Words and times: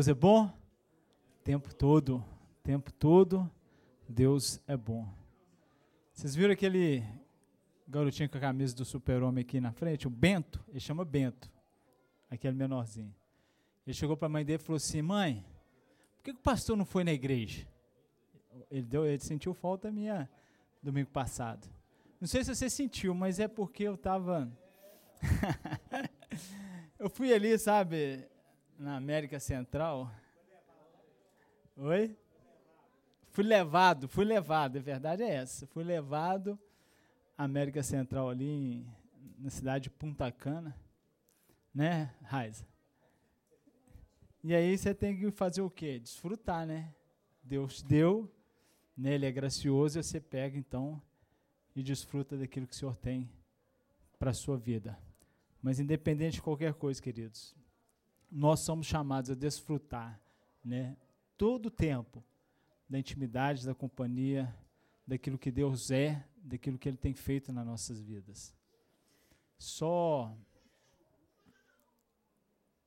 Deus 0.00 0.08
é 0.08 0.14
bom? 0.14 0.50
Tempo 1.44 1.74
todo, 1.74 2.24
tempo 2.62 2.90
todo, 2.90 3.50
Deus 4.08 4.58
é 4.66 4.74
bom. 4.74 5.06
Vocês 6.10 6.34
viram 6.34 6.54
aquele 6.54 7.04
garotinho 7.86 8.30
com 8.30 8.38
a 8.38 8.40
camisa 8.40 8.74
do 8.74 8.82
super-homem 8.82 9.42
aqui 9.42 9.60
na 9.60 9.72
frente? 9.72 10.06
O 10.06 10.10
Bento, 10.10 10.64
ele 10.68 10.80
chama 10.80 11.04
Bento, 11.04 11.52
aquele 12.30 12.56
menorzinho. 12.56 13.14
Ele 13.86 13.92
chegou 13.92 14.16
para 14.16 14.24
a 14.24 14.30
mãe 14.30 14.42
dele 14.42 14.62
e 14.62 14.64
falou 14.64 14.78
assim, 14.78 15.02
mãe, 15.02 15.44
por 16.16 16.24
que, 16.24 16.32
que 16.32 16.40
o 16.40 16.42
pastor 16.42 16.78
não 16.78 16.86
foi 16.86 17.04
na 17.04 17.12
igreja? 17.12 17.68
Ele, 18.70 18.86
deu, 18.86 19.04
ele 19.04 19.22
sentiu 19.22 19.52
falta 19.52 19.92
minha 19.92 20.30
domingo 20.82 21.10
passado. 21.10 21.68
Não 22.18 22.26
sei 22.26 22.42
se 22.42 22.54
você 22.54 22.70
sentiu, 22.70 23.14
mas 23.14 23.38
é 23.38 23.46
porque 23.46 23.82
eu 23.82 23.96
estava... 23.96 24.50
eu 26.98 27.10
fui 27.10 27.34
ali, 27.34 27.58
sabe, 27.58 28.26
na 28.80 28.96
América 28.96 29.38
Central. 29.38 30.10
Oi? 31.76 32.16
Fui 33.28 33.44
levado, 33.44 34.08
fui 34.08 34.24
levado, 34.24 34.78
a 34.78 34.80
verdade 34.80 35.22
é 35.22 35.34
essa. 35.34 35.66
Fui 35.66 35.84
levado 35.84 36.58
à 37.36 37.44
América 37.44 37.82
Central 37.82 38.30
ali, 38.30 38.86
na 39.38 39.50
cidade 39.50 39.84
de 39.84 39.90
Punta 39.90 40.32
Cana. 40.32 40.74
Né, 41.74 42.10
Raiza? 42.22 42.66
E 44.42 44.54
aí 44.54 44.76
você 44.76 44.94
tem 44.94 45.14
que 45.14 45.30
fazer 45.30 45.60
o 45.60 45.68
quê? 45.68 45.98
Desfrutar, 45.98 46.66
né? 46.66 46.92
Deus 47.44 47.82
deu, 47.82 48.32
né? 48.96 49.12
Ele 49.12 49.26
é 49.26 49.30
gracioso, 49.30 49.98
e 49.98 50.02
você 50.02 50.18
pega 50.18 50.56
então 50.56 51.00
e 51.76 51.82
desfruta 51.82 52.36
daquilo 52.36 52.66
que 52.66 52.72
o 52.72 52.76
Senhor 52.76 52.96
tem 52.96 53.30
para 54.18 54.30
a 54.30 54.34
sua 54.34 54.56
vida. 54.56 54.98
Mas 55.62 55.78
independente 55.78 56.36
de 56.36 56.42
qualquer 56.42 56.72
coisa, 56.72 57.00
queridos, 57.00 57.54
nós 58.30 58.60
somos 58.60 58.86
chamados 58.86 59.30
a 59.30 59.34
desfrutar, 59.34 60.20
né, 60.64 60.96
todo 61.36 61.66
o 61.66 61.70
tempo 61.70 62.22
da 62.88 62.98
intimidade, 62.98 63.66
da 63.66 63.74
companhia, 63.74 64.54
daquilo 65.06 65.38
que 65.38 65.50
Deus 65.50 65.90
é, 65.90 66.24
daquilo 66.36 66.78
que 66.78 66.88
Ele 66.88 66.96
tem 66.96 67.14
feito 67.14 67.52
nas 67.52 67.66
nossas 67.66 68.00
vidas. 68.00 68.54
Só 69.58 70.36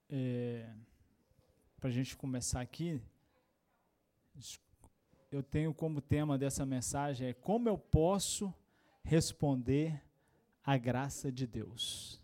é, 0.09 0.73
para 1.80 1.89
a 1.89 1.91
gente 1.91 2.16
começar 2.16 2.61
aqui, 2.61 3.02
eu 5.31 5.44
tenho 5.44 5.73
como 5.73 6.00
tema 6.00 6.38
dessa 6.38 6.66
mensagem 6.66 7.28
é 7.28 7.33
como 7.33 7.67
eu 7.67 7.78
posso 7.78 8.53
responder 9.03 10.02
à 10.63 10.78
graça 10.78 11.31
de 11.31 11.45
Deus. 11.45 12.22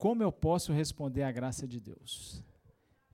Como 0.00 0.22
eu 0.22 0.32
posso 0.32 0.72
responder 0.72 1.24
à 1.24 1.30
graça 1.30 1.68
de 1.68 1.78
Deus? 1.78 2.42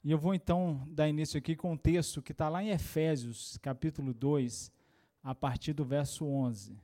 E 0.05 0.13
eu 0.13 0.17
vou 0.17 0.33
então 0.33 0.87
dar 0.89 1.09
início 1.09 1.37
aqui 1.37 1.57
com 1.57 1.73
um 1.73 1.77
texto 1.77 2.23
que 2.23 2.31
está 2.31 2.49
lá 2.49 2.63
em 2.63 2.69
Efésios, 2.69 3.59
capítulo 3.61 4.15
2, 4.15 4.71
a 5.21 5.35
partir 5.35 5.73
do 5.73 5.85
verso 5.85 6.25
11. 6.25 6.79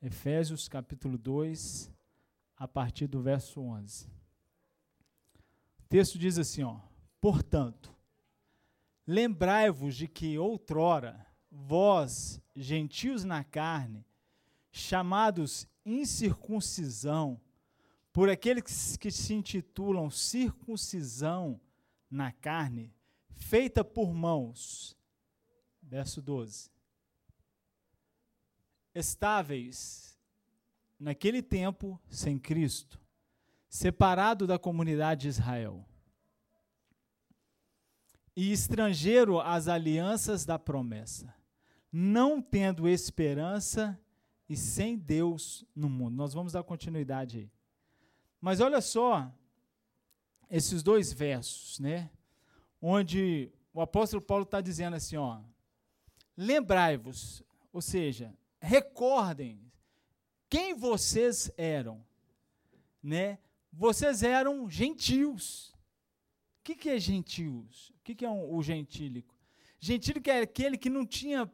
Efésios, 0.00 0.68
capítulo 0.68 1.18
2, 1.18 1.92
a 2.56 2.68
partir 2.68 3.08
do 3.08 3.20
verso 3.20 3.60
11. 3.60 4.06
O 4.06 5.82
texto 5.88 6.16
diz 6.16 6.38
assim, 6.38 6.62
ó: 6.62 6.78
Portanto, 7.20 7.92
lembrai-vos 9.04 9.96
de 9.96 10.06
que 10.06 10.38
outrora 10.38 11.26
vós, 11.50 12.40
gentios 12.54 13.24
na 13.24 13.42
carne, 13.42 14.06
chamados 14.70 15.66
incircuncisão, 15.84 17.40
por 18.16 18.30
aqueles 18.30 18.96
que 18.96 19.10
se 19.10 19.34
intitulam 19.34 20.10
circuncisão 20.10 21.60
na 22.10 22.32
carne, 22.32 22.90
feita 23.28 23.84
por 23.84 24.14
mãos. 24.14 24.96
Verso 25.82 26.22
12. 26.22 26.70
Estáveis 28.94 30.18
naquele 30.98 31.42
tempo 31.42 32.00
sem 32.08 32.38
Cristo, 32.38 32.98
separado 33.68 34.46
da 34.46 34.58
comunidade 34.58 35.20
de 35.20 35.28
Israel, 35.28 35.86
e 38.34 38.50
estrangeiro 38.50 39.38
às 39.38 39.68
alianças 39.68 40.46
da 40.46 40.58
promessa, 40.58 41.34
não 41.92 42.40
tendo 42.40 42.88
esperança 42.88 44.00
e 44.48 44.56
sem 44.56 44.96
Deus 44.96 45.66
no 45.74 45.90
mundo. 45.90 46.16
Nós 46.16 46.32
vamos 46.32 46.54
dar 46.54 46.62
continuidade 46.62 47.40
aí. 47.40 47.55
Mas 48.46 48.60
olha 48.60 48.80
só 48.80 49.28
esses 50.48 50.80
dois 50.80 51.12
versos, 51.12 51.80
né? 51.80 52.08
Onde 52.80 53.50
o 53.74 53.80
apóstolo 53.80 54.22
Paulo 54.22 54.44
está 54.44 54.60
dizendo 54.60 54.94
assim, 54.94 55.16
ó, 55.16 55.40
lembrai-vos, 56.36 57.42
ou 57.72 57.82
seja, 57.82 58.32
recordem 58.60 59.60
quem 60.48 60.76
vocês 60.76 61.50
eram, 61.56 62.06
né? 63.02 63.40
Vocês 63.72 64.22
eram 64.22 64.70
gentios. 64.70 65.70
O 66.60 66.62
que, 66.62 66.76
que 66.76 66.90
é 66.90 67.00
gentios? 67.00 67.90
O 67.98 68.04
que, 68.04 68.14
que 68.14 68.24
é 68.24 68.30
um, 68.30 68.54
o 68.54 68.62
gentílico? 68.62 69.34
Gentílico 69.80 70.30
é 70.30 70.42
aquele 70.42 70.78
que 70.78 70.88
não 70.88 71.04
tinha 71.04 71.50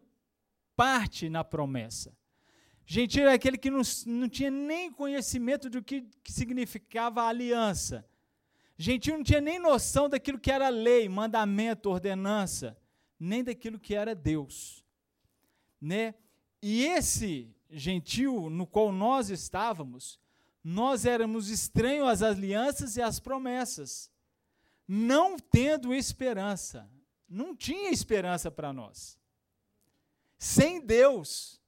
parte 0.77 1.31
na 1.31 1.43
promessa. 1.43 2.15
Gentil 2.85 3.29
é 3.29 3.35
aquele 3.35 3.57
que 3.57 3.71
não, 3.71 3.83
não 4.07 4.29
tinha 4.29 4.51
nem 4.51 4.91
conhecimento 4.91 5.71
do 5.71 5.83
que, 5.83 6.03
que 6.23 6.33
significava 6.33 7.23
aliança. 7.23 8.07
Gentil 8.77 9.17
não 9.17 9.25
tinha 9.25 9.41
nem 9.41 9.59
noção 9.59 10.09
daquilo 10.09 10.39
que 10.39 10.51
era 10.51 10.69
lei, 10.69 11.09
mandamento, 11.09 11.89
ordenança, 11.89 12.77
nem 13.19 13.45
daquilo 13.45 13.79
que 13.79 13.95
era 13.95 14.15
Deus. 14.15 14.85
Né? 15.81 16.15
E 16.61 16.85
esse 16.85 17.55
gentil 17.71 18.51
no 18.51 18.67
qual 18.67 18.93
nós 18.93 19.31
estávamos, 19.31 20.21
nós 20.63 21.07
éramos 21.07 21.49
estranhos 21.49 22.09
às 22.09 22.23
alianças 22.23 22.97
e 22.97 23.03
às 23.03 23.19
promessas, 23.19 24.11
não 24.87 25.39
tendo 25.39 25.95
esperança. 25.95 26.91
Não 27.29 27.57
tinha 27.57 27.91
esperança 27.91 28.51
para 28.51 28.75
nós. 28.75 29.19
Sem 30.39 30.81
Deus. 30.85 31.62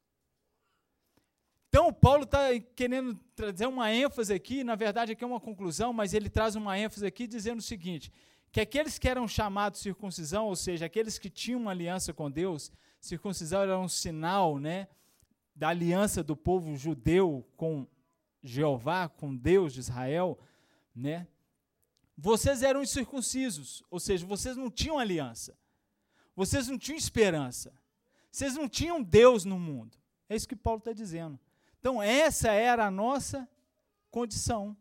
Então, 1.74 1.92
Paulo 1.92 2.22
está 2.22 2.56
querendo 2.76 3.16
trazer 3.34 3.66
uma 3.66 3.92
ênfase 3.92 4.32
aqui, 4.32 4.62
na 4.62 4.76
verdade, 4.76 5.10
aqui 5.10 5.24
é 5.24 5.26
uma 5.26 5.40
conclusão, 5.40 5.92
mas 5.92 6.14
ele 6.14 6.30
traz 6.30 6.54
uma 6.54 6.78
ênfase 6.78 7.04
aqui 7.04 7.26
dizendo 7.26 7.58
o 7.58 7.62
seguinte: 7.62 8.12
que 8.52 8.60
aqueles 8.60 8.96
que 8.96 9.08
eram 9.08 9.26
chamados 9.26 9.80
circuncisão, 9.80 10.46
ou 10.46 10.54
seja, 10.54 10.86
aqueles 10.86 11.18
que 11.18 11.28
tinham 11.28 11.58
uma 11.58 11.72
aliança 11.72 12.12
com 12.14 12.30
Deus, 12.30 12.70
circuncisão 13.00 13.60
era 13.60 13.76
um 13.76 13.88
sinal 13.88 14.60
né, 14.60 14.86
da 15.52 15.70
aliança 15.70 16.22
do 16.22 16.36
povo 16.36 16.76
judeu 16.76 17.44
com 17.56 17.88
Jeová, 18.40 19.08
com 19.08 19.34
Deus 19.34 19.72
de 19.74 19.80
Israel, 19.80 20.38
né? 20.94 21.26
Vocês 22.16 22.62
eram 22.62 22.84
incircuncisos, 22.84 23.82
ou 23.90 23.98
seja, 23.98 24.24
vocês 24.24 24.56
não 24.56 24.70
tinham 24.70 24.96
aliança, 24.96 25.58
vocês 26.36 26.68
não 26.68 26.78
tinham 26.78 26.96
esperança, 26.96 27.74
vocês 28.30 28.54
não 28.54 28.68
tinham 28.68 29.02
Deus 29.02 29.44
no 29.44 29.58
mundo. 29.58 29.98
É 30.28 30.36
isso 30.36 30.46
que 30.46 30.54
Paulo 30.54 30.78
está 30.78 30.92
dizendo. 30.92 31.36
Então, 31.84 32.02
essa 32.02 32.50
era 32.50 32.86
a 32.86 32.90
nossa 32.90 33.46
condição. 34.10 34.74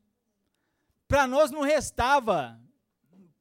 Para 1.06 1.28
nós 1.28 1.52
não 1.52 1.60
restava, 1.60 2.58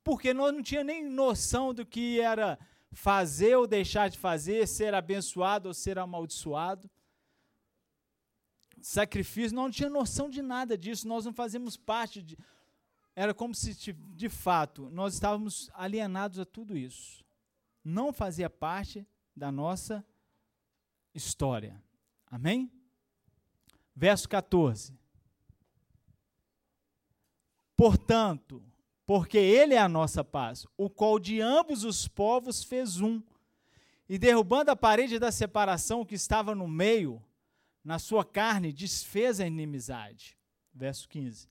porque 0.02 0.34
nós 0.34 0.52
não 0.52 0.60
tínhamos 0.60 0.92
nem 0.92 1.04
noção 1.04 1.72
do 1.72 1.86
que 1.86 2.20
era 2.20 2.58
fazer 2.90 3.54
ou 3.54 3.64
deixar 3.64 4.10
de 4.10 4.18
fazer, 4.18 4.66
ser 4.66 4.94
abençoado 4.94 5.68
ou 5.68 5.74
ser 5.74 5.96
amaldiçoado. 5.96 6.90
Sacrifício, 8.80 9.54
nós 9.54 9.66
não 9.66 9.70
tínhamos 9.70 9.96
noção 9.96 10.28
de 10.28 10.42
nada 10.42 10.76
disso, 10.76 11.06
nós 11.06 11.24
não 11.24 11.32
fazíamos 11.32 11.76
parte 11.76 12.20
de. 12.20 12.36
Era 13.14 13.32
como 13.32 13.54
se, 13.54 13.92
de 13.92 14.28
fato, 14.28 14.90
nós 14.90 15.14
estávamos 15.14 15.70
alienados 15.72 16.40
a 16.40 16.44
tudo 16.44 16.76
isso. 16.76 17.24
Não 17.84 18.12
fazia 18.12 18.50
parte 18.50 19.06
da 19.36 19.53
nossa 19.53 20.04
história. 21.15 21.80
Amém? 22.26 22.81
Verso 23.94 24.28
14. 24.28 24.94
Portanto, 27.77 28.62
porque 29.06 29.39
Ele 29.39 29.74
é 29.74 29.78
a 29.78 29.89
nossa 29.89 30.22
paz, 30.22 30.66
o 30.77 30.89
qual 30.89 31.18
de 31.18 31.41
ambos 31.41 31.84
os 31.84 32.06
povos 32.06 32.62
fez 32.62 33.00
um, 33.00 33.22
e 34.09 34.18
derrubando 34.18 34.71
a 34.71 34.77
parede 34.77 35.18
da 35.18 35.33
separação 35.33 36.04
que 36.04 36.15
estava 36.15 36.54
no 36.54 36.68
meio, 36.68 37.22
na 37.83 37.98
sua 37.98 38.24
carne, 38.24 38.72
desfez 38.72 39.41
a 39.41 39.47
inimizade. 39.47 40.36
Verso 40.72 41.09
15. 41.09 41.48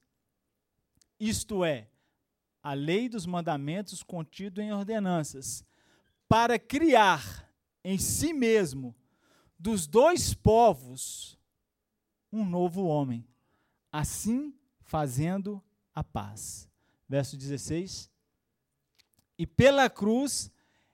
Isto 1.20 1.64
é, 1.64 1.90
a 2.64 2.74
lei 2.74 3.10
dos 3.10 3.26
mandamentos 3.26 4.04
contido 4.04 4.62
em 4.62 4.72
ordenanças, 4.72 5.66
para 6.28 6.58
criar 6.58 7.52
em 7.84 7.98
si 7.98 8.32
mesmo 8.32 8.96
dos 9.60 9.86
dois 9.86 10.34
povos 10.34 11.38
um 12.32 12.46
novo 12.46 12.86
homem, 12.86 13.28
assim 13.92 14.54
fazendo 14.80 15.62
a 15.94 16.04
paz. 16.04 16.70
Verso 17.08 17.36
16. 17.36 18.10
e 19.38 19.48
pela 19.48 19.90
cruz 19.90 20.52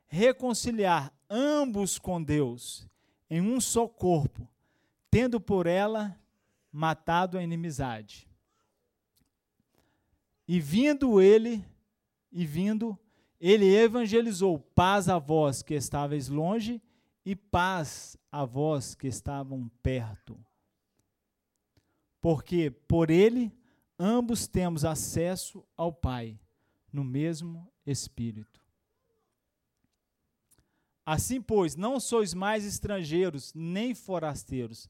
reconciliar 0.07 1.13
ambos 1.29 1.99
com 1.99 2.23
Deus 2.23 2.87
em 3.29 3.41
um 3.41 3.59
só 3.59 3.87
corpo, 3.87 4.47
tendo 5.11 5.39
por 5.39 5.67
ela 5.67 6.17
matado 6.71 7.37
a 7.37 7.43
inimizade. 7.43 8.25
E 10.47 10.61
vindo 10.61 11.21
ele, 11.21 11.63
e 12.31 12.45
vindo, 12.45 12.97
ele 13.39 13.65
evangelizou 13.75 14.59
paz 14.59 15.09
a 15.09 15.19
vós 15.19 15.61
que 15.61 15.73
estáveis 15.73 16.29
longe 16.29 16.81
e 17.25 17.35
paz 17.35 18.15
a 18.31 18.45
vós 18.45 18.95
que 18.95 19.07
estavam 19.07 19.69
perto. 19.83 20.39
Porque 22.27 22.69
por 22.69 23.09
ele 23.09 23.57
ambos 23.97 24.47
temos 24.47 24.83
acesso 24.83 25.65
ao 25.77 25.94
Pai 25.94 26.38
no 26.91 27.01
mesmo 27.01 27.71
Espírito. 27.85 28.62
Assim, 31.06 31.41
pois, 31.41 31.77
não 31.77 32.01
sois 32.01 32.33
mais 32.33 32.65
estrangeiros 32.65 33.53
nem 33.53 33.95
forasteiros, 33.95 34.89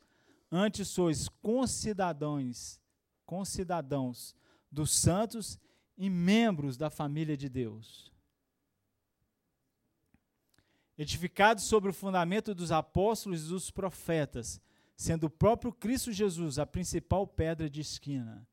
antes 0.52 0.88
sois 0.88 1.30
concidadãos, 1.30 2.82
concidadãos 3.24 4.36
dos 4.72 4.90
santos 4.90 5.60
e 5.96 6.10
membros 6.10 6.76
da 6.76 6.90
família 6.90 7.38
de 7.38 7.48
Deus. 7.48 8.12
Edificados 10.98 11.66
sobre 11.66 11.92
o 11.92 11.94
fundamento 11.94 12.56
dos 12.56 12.72
apóstolos 12.72 13.46
e 13.46 13.50
dos 13.50 13.70
profetas, 13.70 14.60
sendo 14.98 15.28
o 15.28 15.30
próprio 15.30 15.72
Cristo 15.72 16.12
Jesus 16.12 16.60
a 16.60 16.66
principal 16.66 17.26
pedra 17.26 17.70
de 17.70 17.80
esquina. 17.80 18.46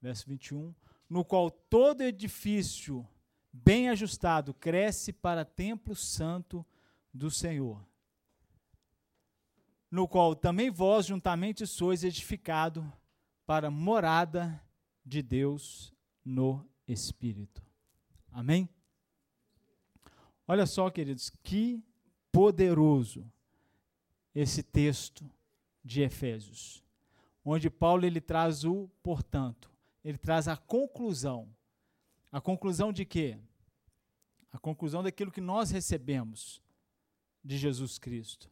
Verso 0.00 0.28
21. 0.28 0.72
No 1.10 1.24
qual 1.24 1.50
todo 1.50 2.02
edifício 2.04 3.04
bem 3.52 3.88
ajustado 3.88 4.54
cresce 4.54 5.12
para 5.12 5.44
templo 5.44 5.96
santo 5.96 6.64
do 7.12 7.30
Senhor 7.30 7.84
no 9.90 10.06
qual 10.06 10.34
também 10.34 10.70
vós 10.70 11.06
juntamente 11.06 11.66
sois 11.66 12.04
edificado 12.04 12.90
para 13.46 13.70
morada 13.70 14.62
de 15.04 15.22
Deus 15.22 15.94
no 16.24 16.66
Espírito. 16.86 17.62
Amém? 18.30 18.68
Olha 20.46 20.66
só, 20.66 20.90
queridos, 20.90 21.30
que 21.42 21.82
poderoso 22.30 23.30
esse 24.34 24.62
texto 24.62 25.28
de 25.88 26.02
Efésios, 26.02 26.84
onde 27.42 27.70
Paulo 27.70 28.04
ele 28.04 28.20
traz 28.20 28.62
o 28.62 28.90
portanto, 29.02 29.72
ele 30.04 30.18
traz 30.18 30.46
a 30.46 30.56
conclusão. 30.56 31.48
A 32.30 32.42
conclusão 32.42 32.92
de 32.92 33.06
quê? 33.06 33.38
A 34.52 34.58
conclusão 34.58 35.02
daquilo 35.02 35.32
que 35.32 35.40
nós 35.40 35.70
recebemos 35.70 36.62
de 37.42 37.56
Jesus 37.56 37.98
Cristo. 37.98 38.50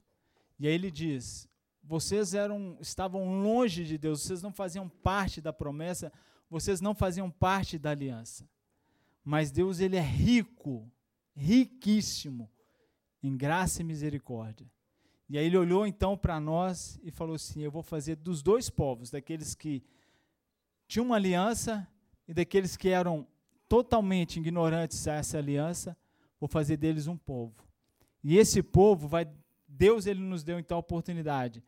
E 0.59 0.67
aí 0.67 0.73
ele 0.73 0.91
diz: 0.91 1.47
vocês 1.85 2.33
eram 2.33 2.79
estavam 2.81 3.43
longe 3.43 3.85
de 3.85 3.99
Deus, 3.99 4.23
vocês 4.23 4.41
não 4.41 4.51
faziam 4.51 4.89
parte 4.89 5.43
da 5.43 5.53
promessa, 5.53 6.11
vocês 6.49 6.81
não 6.81 6.95
faziam 6.95 7.31
parte 7.31 7.79
da 7.79 7.91
aliança. 7.91 8.49
Mas 9.23 9.51
Deus 9.51 9.79
ele 9.79 9.97
é 9.97 10.01
rico, 10.01 10.91
riquíssimo 11.35 12.51
em 13.23 13.37
graça 13.37 13.83
e 13.83 13.85
misericórdia. 13.85 14.71
E 15.29 15.37
aí 15.37 15.47
ele 15.47 15.57
olhou 15.57 15.87
então 15.87 16.17
para 16.17 16.39
nós 16.39 17.01
e 17.03 17.11
falou 17.11 17.35
assim: 17.35 17.63
Eu 17.63 17.71
vou 17.71 17.83
fazer 17.83 18.17
dos 18.17 18.43
dois 18.43 18.71
povos, 18.71 19.11
daqueles 19.11 19.55
que 19.55 19.83
tinham 20.87 21.07
uma 21.07 21.17
aliança 21.17 21.87
e 22.29 22.35
daqueles 22.35 22.77
que 22.77 22.89
eram 22.89 23.27
totalmente 23.69 24.39
ignorantes 24.39 25.07
a 25.09 25.15
essa 25.15 25.39
aliança, 25.39 25.97
vou 26.39 26.49
fazer 26.49 26.77
deles 26.77 27.07
um 27.07 27.17
povo. 27.17 27.67
E 28.23 28.39
esse 28.39 28.63
povo 28.63 29.09
vai 29.09 29.27
Deus 29.69 30.07
ele 30.07 30.21
nos 30.21 30.45
deu 30.45 30.59
então 30.59 30.77
a 30.77 30.81
oportunidade 30.81 31.63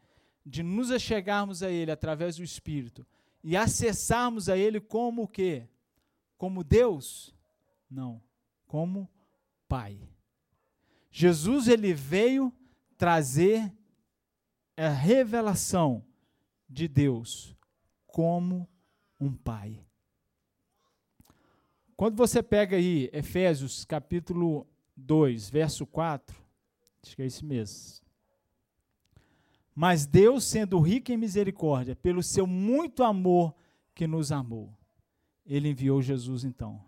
de 0.46 0.62
nos 0.62 0.90
achegarmos 0.90 1.62
a 1.62 1.70
ele 1.70 1.90
através 1.90 2.36
do 2.36 2.44
Espírito 2.44 3.06
e 3.42 3.56
acessarmos 3.56 4.48
a 4.48 4.56
ele 4.56 4.80
como 4.80 5.22
o 5.22 5.28
quê? 5.28 5.68
Como 6.36 6.64
Deus? 6.64 7.34
Não, 7.90 8.22
como 8.66 9.08
Pai. 9.68 10.00
Jesus 11.10 11.68
ele 11.68 11.92
veio 11.92 12.52
trazer 12.98 13.72
a 14.76 14.90
revelação 14.90 16.04
de 16.68 16.86
Deus 16.86 17.56
como 18.06 18.68
um 19.18 19.32
pai. 19.32 19.80
Quando 21.96 22.16
você 22.16 22.42
pega 22.42 22.76
aí 22.76 23.08
Efésios 23.12 23.84
capítulo 23.86 24.66
2, 24.96 25.48
verso 25.48 25.86
4, 25.86 26.48
Acho 27.02 27.16
que 27.16 27.22
é 27.22 27.26
isso 27.26 27.46
mesmo. 27.46 28.06
Mas 29.74 30.04
Deus, 30.04 30.44
sendo 30.44 30.78
rico 30.80 31.12
em 31.12 31.16
misericórdia, 31.16 31.96
pelo 31.96 32.22
seu 32.22 32.46
muito 32.46 33.02
amor 33.02 33.54
que 33.94 34.06
nos 34.06 34.32
amou, 34.32 34.76
ele 35.46 35.70
enviou 35.70 36.02
Jesus 36.02 36.44
então, 36.44 36.84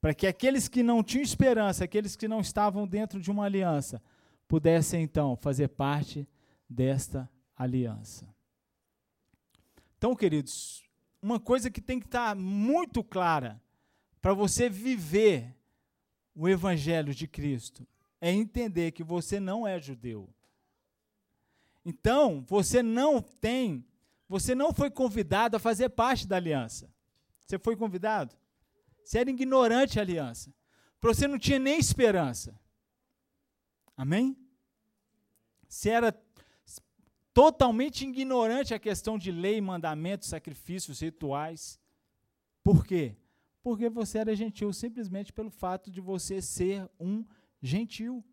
para 0.00 0.14
que 0.14 0.26
aqueles 0.26 0.66
que 0.68 0.82
não 0.82 1.02
tinham 1.02 1.22
esperança, 1.22 1.84
aqueles 1.84 2.16
que 2.16 2.26
não 2.26 2.40
estavam 2.40 2.86
dentro 2.86 3.20
de 3.20 3.30
uma 3.30 3.44
aliança, 3.44 4.02
pudessem 4.48 5.02
então 5.02 5.36
fazer 5.36 5.68
parte 5.68 6.28
desta 6.68 7.30
aliança. 7.56 8.26
Então, 9.96 10.14
queridos, 10.14 10.84
uma 11.22 11.40
coisa 11.40 11.70
que 11.70 11.80
tem 11.80 11.98
que 11.98 12.06
estar 12.06 12.36
muito 12.36 13.02
clara 13.02 13.60
para 14.20 14.34
você 14.34 14.68
viver 14.68 15.54
o 16.34 16.48
evangelho 16.48 17.14
de 17.14 17.26
Cristo 17.26 17.86
é 18.20 18.30
entender 18.30 18.92
que 18.92 19.04
você 19.04 19.38
não 19.38 19.66
é 19.66 19.80
judeu. 19.80 20.28
Então, 21.84 22.44
você 22.48 22.82
não 22.82 23.20
tem, 23.20 23.84
você 24.28 24.54
não 24.54 24.72
foi 24.72 24.90
convidado 24.90 25.56
a 25.56 25.60
fazer 25.60 25.90
parte 25.90 26.26
da 26.26 26.36
aliança. 26.36 26.90
Você 27.46 27.58
foi 27.58 27.76
convidado? 27.76 28.34
Você 29.04 29.18
era 29.18 29.30
ignorante 29.30 29.98
a 29.98 30.02
aliança. 30.02 30.52
Você 31.00 31.28
não 31.28 31.38
tinha 31.38 31.58
nem 31.58 31.78
esperança. 31.78 32.58
Amém? 33.96 34.36
Você 35.68 35.90
era 35.90 36.12
totalmente 37.32 38.06
ignorante 38.06 38.72
a 38.72 38.78
questão 38.78 39.18
de 39.18 39.32
lei, 39.32 39.60
mandamentos, 39.60 40.28
sacrifícios, 40.28 41.00
rituais. 41.00 41.80
Por 42.62 42.86
quê? 42.86 43.16
Porque 43.62 43.88
você 43.88 44.18
era 44.18 44.36
gentil 44.36 44.72
simplesmente 44.72 45.32
pelo 45.32 45.50
fato 45.50 45.90
de 45.90 46.00
você 46.00 46.40
ser 46.40 46.88
um 46.98 47.24
gentil. 47.60 48.24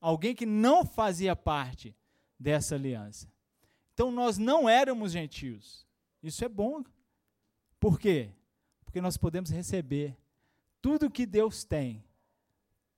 Alguém 0.00 0.34
que 0.34 0.46
não 0.46 0.84
fazia 0.84 1.34
parte 1.34 1.96
dessa 2.38 2.74
aliança. 2.74 3.32
Então 3.92 4.10
nós 4.10 4.38
não 4.38 4.68
éramos 4.68 5.12
gentios. 5.12 5.86
Isso 6.22 6.44
é 6.44 6.48
bom. 6.48 6.84
Por 7.80 7.98
quê? 7.98 8.30
Porque 8.84 9.00
nós 9.00 9.16
podemos 9.16 9.50
receber 9.50 10.16
tudo 10.80 11.10
que 11.10 11.26
Deus 11.26 11.64
tem 11.64 12.04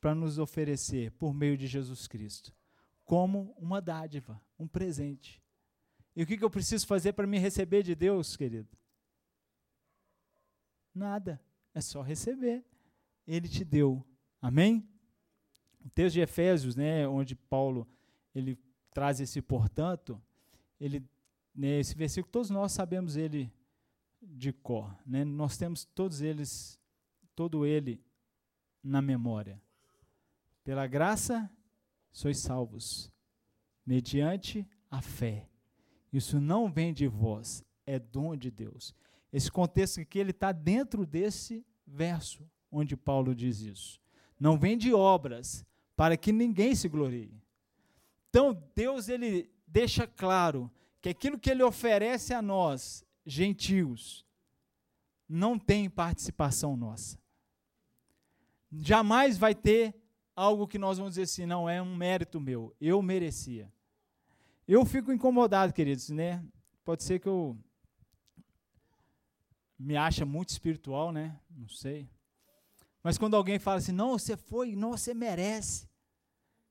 para 0.01 0.15
nos 0.15 0.39
oferecer 0.39 1.13
por 1.13 1.35
meio 1.35 1.57
de 1.57 1.67
Jesus 1.67 2.07
Cristo, 2.07 2.55
como 3.05 3.55
uma 3.59 3.81
dádiva, 3.81 4.41
um 4.59 4.67
presente. 4.67 5.43
E 6.15 6.23
o 6.23 6.27
que, 6.27 6.43
eu 6.43 6.51
preciso 6.51 6.87
fazer 6.87 7.13
para 7.13 7.27
me 7.27 7.39
receber 7.39 7.83
de 7.83 7.95
Deus, 7.95 8.37
querido? 8.37 8.69
Nada. 10.95 11.41
É 11.75 11.81
só 11.81 12.01
receber. 12.01 12.65
Ele 13.27 13.49
te 13.49 13.65
deu. 13.65 14.03
Amém? 14.41 14.89
O 15.85 15.91
texto 15.91 16.15
de 16.15 16.21
Efésios, 16.21 16.75
né, 16.75 17.07
onde 17.07 17.37
Paulo 17.37 17.87
ele 18.35 18.59
traz 18.93 19.21
esse 19.21 19.43
portanto, 19.43 20.21
ele 20.81 21.05
né, 21.55 21.81
esse 21.81 21.95
versículo 21.95 22.31
todos 22.31 22.51
nós 22.51 22.73
sabemos 22.73 23.17
ele 23.17 23.53
de 24.21 24.53
cor, 24.53 24.95
né? 25.07 25.25
Nós 25.25 25.57
temos 25.57 25.85
todos 25.85 26.21
eles, 26.21 26.79
todo 27.35 27.65
ele 27.65 28.03
na 28.83 29.01
memória. 29.01 29.61
Pela 30.67 30.85
graça 30.89 31.49
sois 32.11 32.39
salvos, 32.39 33.09
mediante 33.87 34.69
a 34.91 35.01
fé. 35.01 35.49
Isso 36.13 36.41
não 36.41 36.69
vem 36.69 36.93
de 36.93 37.07
vós, 37.07 37.65
é 37.87 38.01
dom 38.01 38.35
de 38.35 38.51
Deus. 38.51 38.93
Esse 39.33 39.49
contexto 39.49 40.01
aqui 40.01 40.19
ele 40.19 40.33
está 40.33 40.51
dentro 40.51 41.07
desse 41.07 41.65
verso 41.87 42.45
onde 42.69 42.97
Paulo 42.97 43.33
diz 43.33 43.61
isso. 43.61 44.01
Não 44.41 44.59
vem 44.59 44.77
de 44.77 44.93
obras, 44.93 45.65
para 45.95 46.17
que 46.17 46.33
ninguém 46.33 46.75
se 46.75 46.89
glorie. 46.89 47.41
Então, 48.29 48.61
Deus 48.75 49.09
ele 49.09 49.49
deixa 49.69 50.05
claro 50.05 50.69
que 51.01 51.09
aquilo 51.09 51.39
que 51.39 51.49
ele 51.49 51.63
oferece 51.63 52.35
a 52.35 52.43
nós, 52.43 53.05
gentios, 53.25 54.27
não 55.29 55.61
tem 55.61 55.89
participação 55.89 56.77
nossa. 56.77 57.17
Jamais 58.73 59.39
vai 59.39 59.55
ter 59.55 59.95
algo 60.37 60.69
que 60.69 60.79
nós 60.79 60.99
vamos 60.99 61.13
dizer 61.13 61.23
assim, 61.23 61.47
não 61.47 61.69
é 61.69 61.81
um 61.81 61.97
mérito 61.97 62.39
meu, 62.39 62.77
eu 62.79 63.01
merecia. 63.01 63.73
Eu 64.69 64.85
fico 64.85 65.11
incomodado, 65.11 65.73
queridos, 65.73 66.11
né? 66.11 66.45
Pode 66.85 67.03
ser 67.03 67.19
que 67.19 67.29
eu 67.29 67.59
me 69.79 69.97
ache 69.97 70.25
muito 70.25 70.51
espiritual, 70.51 71.11
né? 71.11 71.41
Não 71.51 71.69
sei. 71.69 72.09
Mas 73.03 73.17
quando 73.17 73.37
alguém 73.37 73.59
fala 73.59 73.79
assim, 73.79 73.93
não, 73.93 74.19
você 74.19 74.37
foi, 74.37 74.77
não, 74.77 74.91
você 74.91 75.15
merece. 75.15 75.89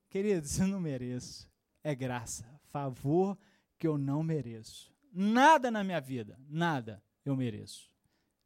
Querido, 0.08 0.46
eu 0.60 0.66
não 0.68 0.80
mereço. 0.80 1.50
É 1.82 1.94
graça, 1.94 2.44
favor 2.70 3.36
que 3.78 3.86
eu 3.86 3.98
não 3.98 4.22
mereço. 4.22 4.92
Nada 5.12 5.70
na 5.70 5.82
minha 5.82 6.00
vida, 6.00 6.38
nada 6.48 7.02
eu 7.24 7.34
mereço. 7.34 7.90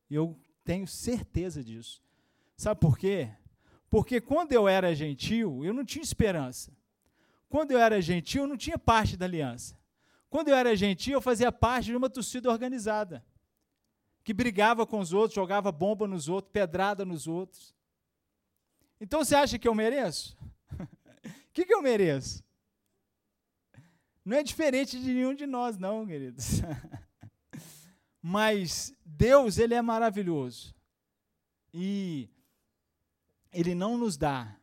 Eu 0.08 0.38
tenho 0.64 0.86
certeza 0.86 1.64
disso. 1.64 2.02
Sabe 2.56 2.80
por 2.80 2.96
quê? 2.96 3.32
Porque 3.90 4.20
quando 4.20 4.52
eu 4.52 4.68
era 4.68 4.94
gentil, 4.94 5.64
eu 5.64 5.74
não 5.74 5.84
tinha 5.84 6.02
esperança. 6.02 6.72
Quando 7.48 7.72
eu 7.72 7.78
era 7.78 8.00
gentil, 8.00 8.44
eu 8.44 8.48
não 8.48 8.56
tinha 8.56 8.78
parte 8.78 9.16
da 9.16 9.26
aliança. 9.26 9.76
Quando 10.30 10.48
eu 10.48 10.54
era 10.54 10.76
gentil, 10.76 11.14
eu 11.14 11.20
fazia 11.20 11.50
parte 11.50 11.86
de 11.86 11.96
uma 11.96 12.08
torcida 12.08 12.48
organizada, 12.48 13.26
que 14.22 14.32
brigava 14.32 14.86
com 14.86 15.00
os 15.00 15.12
outros, 15.12 15.34
jogava 15.34 15.72
bomba 15.72 16.06
nos 16.06 16.28
outros, 16.28 16.52
pedrada 16.52 17.04
nos 17.04 17.26
outros. 17.26 17.74
Então 19.00 19.24
você 19.24 19.34
acha 19.34 19.58
que 19.58 19.66
eu 19.66 19.74
mereço? 19.74 20.38
O 20.78 20.86
que, 21.52 21.64
que 21.64 21.74
eu 21.74 21.82
mereço? 21.82 22.44
Não 24.24 24.36
é 24.36 24.42
diferente 24.44 25.00
de 25.00 25.12
nenhum 25.12 25.34
de 25.34 25.46
nós, 25.46 25.76
não, 25.78 26.06
queridos. 26.06 26.60
Mas 28.22 28.94
Deus, 29.04 29.58
Ele 29.58 29.74
é 29.74 29.82
maravilhoso. 29.82 30.72
E 31.74 32.28
Ele 33.52 33.74
não 33.74 33.98
nos 33.98 34.16
dá 34.16 34.56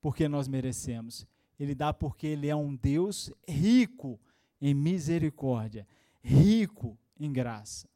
porque 0.00 0.28
nós 0.28 0.48
merecemos. 0.48 1.26
Ele 1.58 1.74
dá 1.74 1.92
porque 1.92 2.26
Ele 2.26 2.48
é 2.48 2.56
um 2.56 2.74
Deus 2.74 3.30
rico 3.48 4.20
em 4.60 4.74
misericórdia, 4.74 5.86
rico 6.22 6.98
em 7.18 7.32
graça. 7.32 7.88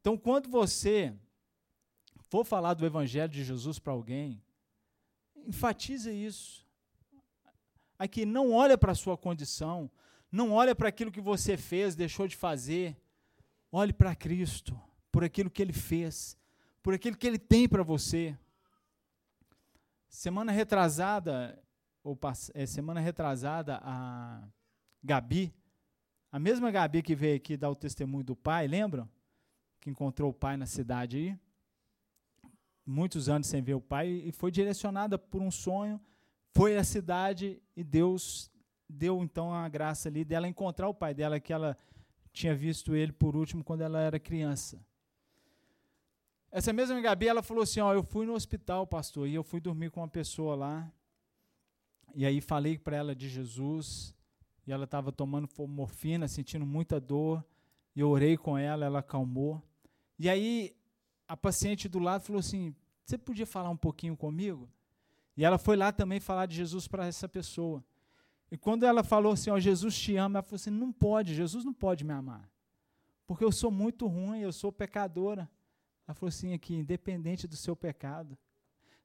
Então, 0.00 0.16
quando 0.16 0.48
você 0.48 1.14
for 2.28 2.44
falar 2.44 2.74
do 2.74 2.86
Evangelho 2.86 3.32
de 3.32 3.42
Jesus 3.44 3.78
para 3.78 3.92
alguém, 3.92 4.42
enfatiza 5.46 6.12
isso. 6.12 6.66
Aqui, 7.98 8.24
não 8.24 8.52
olha 8.52 8.76
para 8.76 8.92
a 8.92 8.96
sua 8.96 9.16
condição, 9.16 9.90
não 10.30 10.52
olha 10.52 10.74
para 10.74 10.88
aquilo 10.88 11.10
que 11.10 11.20
você 11.20 11.56
fez, 11.56 11.94
deixou 11.94 12.28
de 12.28 12.36
fazer. 12.36 12.96
Olhe 13.72 13.92
para 13.92 14.14
Cristo, 14.14 14.78
por 15.10 15.24
aquilo 15.24 15.50
que 15.50 15.62
Ele 15.62 15.72
fez, 15.72 16.36
por 16.82 16.94
aquilo 16.94 17.16
que 17.16 17.26
Ele 17.26 17.38
tem 17.38 17.68
para 17.68 17.82
você. 17.82 18.36
Semana 20.16 20.50
retrasada, 20.50 21.62
ou 22.02 22.18
é, 22.54 22.64
semana 22.64 23.00
retrasada, 23.00 23.78
a 23.82 24.48
Gabi, 25.04 25.54
a 26.32 26.38
mesma 26.38 26.70
Gabi 26.70 27.02
que 27.02 27.14
veio 27.14 27.36
aqui 27.36 27.54
dar 27.54 27.68
o 27.68 27.76
testemunho 27.76 28.24
do 28.24 28.34
pai, 28.34 28.66
lembram? 28.66 29.06
Que 29.78 29.90
encontrou 29.90 30.30
o 30.30 30.32
pai 30.32 30.56
na 30.56 30.64
cidade 30.64 31.18
aí 31.18 31.38
muitos 32.86 33.28
anos 33.28 33.46
sem 33.46 33.60
ver 33.60 33.74
o 33.74 33.80
pai 33.80 34.08
e 34.08 34.32
foi 34.32 34.50
direcionada 34.50 35.18
por 35.18 35.42
um 35.42 35.50
sonho, 35.50 36.00
foi 36.54 36.78
à 36.78 36.82
cidade 36.82 37.62
e 37.76 37.84
Deus 37.84 38.50
deu 38.88 39.22
então 39.22 39.52
a 39.52 39.68
graça 39.68 40.08
ali 40.08 40.24
dela 40.24 40.48
encontrar 40.48 40.88
o 40.88 40.94
pai 40.94 41.12
dela 41.12 41.38
que 41.38 41.52
ela 41.52 41.76
tinha 42.32 42.54
visto 42.54 42.96
ele 42.96 43.12
por 43.12 43.36
último 43.36 43.62
quando 43.62 43.82
ela 43.82 44.00
era 44.00 44.18
criança. 44.18 44.82
Essa 46.56 46.72
mesma 46.72 46.98
Gabi, 47.02 47.28
ela 47.28 47.42
falou 47.42 47.62
assim, 47.62 47.80
ó, 47.80 47.92
eu 47.92 48.02
fui 48.02 48.24
no 48.24 48.32
hospital, 48.32 48.86
pastor, 48.86 49.28
e 49.28 49.34
eu 49.34 49.44
fui 49.44 49.60
dormir 49.60 49.90
com 49.90 50.00
uma 50.00 50.08
pessoa 50.08 50.54
lá, 50.56 50.90
e 52.14 52.24
aí 52.24 52.40
falei 52.40 52.78
para 52.78 52.96
ela 52.96 53.14
de 53.14 53.28
Jesus, 53.28 54.14
e 54.66 54.72
ela 54.72 54.84
estava 54.84 55.12
tomando 55.12 55.46
morfina, 55.68 56.26
sentindo 56.26 56.64
muita 56.64 56.98
dor, 56.98 57.44
e 57.94 58.00
eu 58.00 58.08
orei 58.08 58.38
com 58.38 58.56
ela, 58.56 58.86
ela 58.86 59.00
acalmou. 59.00 59.62
E 60.18 60.30
aí 60.30 60.74
a 61.28 61.36
paciente 61.36 61.90
do 61.90 61.98
lado 61.98 62.22
falou 62.22 62.40
assim: 62.40 62.74
Você 63.04 63.18
podia 63.18 63.44
falar 63.44 63.68
um 63.68 63.76
pouquinho 63.76 64.16
comigo? 64.16 64.66
E 65.36 65.44
ela 65.44 65.58
foi 65.58 65.76
lá 65.76 65.92
também 65.92 66.20
falar 66.20 66.46
de 66.46 66.56
Jesus 66.56 66.88
para 66.88 67.06
essa 67.06 67.28
pessoa. 67.28 67.84
E 68.50 68.56
quando 68.56 68.86
ela 68.86 69.04
falou 69.04 69.32
assim: 69.32 69.50
Ó, 69.50 69.58
Jesus 69.58 69.94
te 69.94 70.16
ama, 70.16 70.38
ela 70.38 70.42
falou 70.42 70.56
assim: 70.56 70.70
Não 70.70 70.90
pode, 70.90 71.34
Jesus 71.34 71.66
não 71.66 71.74
pode 71.74 72.02
me 72.02 72.14
amar. 72.14 72.50
Porque 73.26 73.44
eu 73.44 73.52
sou 73.52 73.70
muito 73.70 74.06
ruim, 74.06 74.40
eu 74.40 74.54
sou 74.54 74.72
pecadora. 74.72 75.46
Ela 76.06 76.14
falou 76.14 76.28
assim: 76.28 76.52
aqui, 76.52 76.74
independente 76.74 77.46
do 77.46 77.56
seu 77.56 77.74
pecado, 77.74 78.36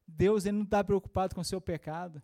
Deus 0.06 0.46
ele 0.46 0.56
não 0.56 0.64
está 0.64 0.82
preocupado 0.82 1.34
com 1.34 1.40
o 1.40 1.44
seu 1.44 1.60
pecado. 1.60 2.22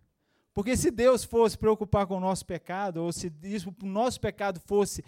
Porque 0.54 0.76
se 0.76 0.90
Deus 0.90 1.24
fosse 1.24 1.56
preocupar 1.56 2.06
com 2.06 2.16
o 2.16 2.20
nosso 2.20 2.44
pecado, 2.44 3.02
ou 3.02 3.12
se 3.12 3.32
isso, 3.42 3.74
o 3.82 3.86
nosso 3.86 4.20
pecado 4.20 4.58
fosse 4.60 5.04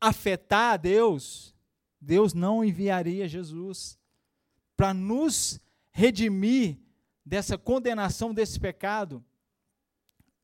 afetar 0.00 0.78
Deus, 0.78 1.54
Deus 2.00 2.34
não 2.34 2.64
enviaria 2.64 3.26
Jesus 3.26 3.98
para 4.76 4.92
nos 4.92 5.58
redimir 5.90 6.78
dessa 7.24 7.56
condenação 7.56 8.34
desse 8.34 8.60
pecado 8.60 9.24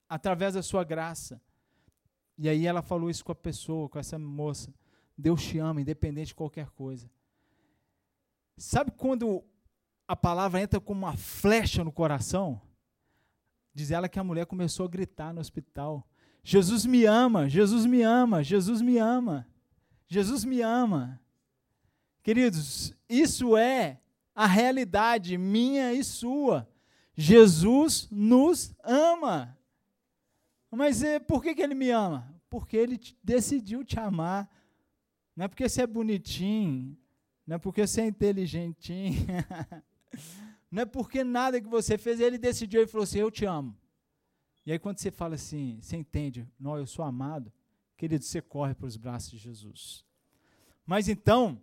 através 0.08 0.54
da 0.54 0.62
sua 0.62 0.84
graça. 0.84 1.40
E 2.38 2.48
aí 2.48 2.66
ela 2.66 2.80
falou 2.80 3.10
isso 3.10 3.24
com 3.24 3.32
a 3.32 3.34
pessoa, 3.34 3.88
com 3.88 3.98
essa 3.98 4.18
moça. 4.18 4.72
Deus 5.16 5.42
te 5.42 5.58
ama, 5.58 5.82
independente 5.82 6.28
de 6.28 6.34
qualquer 6.34 6.70
coisa. 6.70 7.10
Sabe 8.60 8.90
quando 8.90 9.42
a 10.06 10.14
palavra 10.14 10.60
entra 10.60 10.78
como 10.78 11.06
uma 11.06 11.16
flecha 11.16 11.82
no 11.82 11.90
coração? 11.90 12.60
Diz 13.72 13.90
ela 13.90 14.06
que 14.06 14.18
a 14.18 14.22
mulher 14.24 14.44
começou 14.44 14.84
a 14.84 14.88
gritar 14.88 15.32
no 15.32 15.40
hospital: 15.40 16.06
Jesus 16.44 16.84
me 16.84 17.06
ama, 17.06 17.48
Jesus 17.48 17.86
me 17.86 18.02
ama, 18.02 18.44
Jesus 18.44 18.82
me 18.82 18.98
ama, 18.98 19.48
Jesus 20.06 20.44
me 20.44 20.60
ama. 20.60 21.18
Queridos, 22.22 22.94
isso 23.08 23.56
é 23.56 23.98
a 24.34 24.44
realidade 24.44 25.38
minha 25.38 25.94
e 25.94 26.04
sua. 26.04 26.68
Jesus 27.16 28.08
nos 28.10 28.74
ama. 28.84 29.56
Mas 30.70 31.02
é, 31.02 31.18
por 31.18 31.42
que, 31.42 31.54
que 31.54 31.62
ele 31.62 31.74
me 31.74 31.90
ama? 31.90 32.30
Porque 32.50 32.76
ele 32.76 33.00
decidiu 33.24 33.82
te 33.82 33.98
amar. 33.98 34.50
Não 35.34 35.46
é 35.46 35.48
porque 35.48 35.66
você 35.66 35.80
é 35.80 35.86
bonitinho, 35.86 36.94
não 37.50 37.56
é 37.56 37.58
porque 37.58 37.84
você 37.84 38.02
é 38.02 38.06
inteligentinho, 38.06 39.26
não 40.70 40.82
é 40.82 40.86
porque 40.86 41.24
nada 41.24 41.60
que 41.60 41.66
você 41.66 41.98
fez, 41.98 42.20
ele 42.20 42.38
decidiu 42.38 42.80
e 42.80 42.86
falou 42.86 43.02
assim: 43.02 43.18
Eu 43.18 43.28
te 43.28 43.44
amo. 43.44 43.76
E 44.64 44.70
aí, 44.70 44.78
quando 44.78 44.98
você 44.98 45.10
fala 45.10 45.34
assim, 45.34 45.80
você 45.82 45.96
entende, 45.96 46.46
não, 46.60 46.78
eu 46.78 46.86
sou 46.86 47.04
amado, 47.04 47.52
querido, 47.96 48.24
você 48.24 48.40
corre 48.40 48.72
para 48.72 48.86
os 48.86 48.96
braços 48.96 49.32
de 49.32 49.38
Jesus. 49.38 50.04
Mas 50.86 51.08
então, 51.08 51.60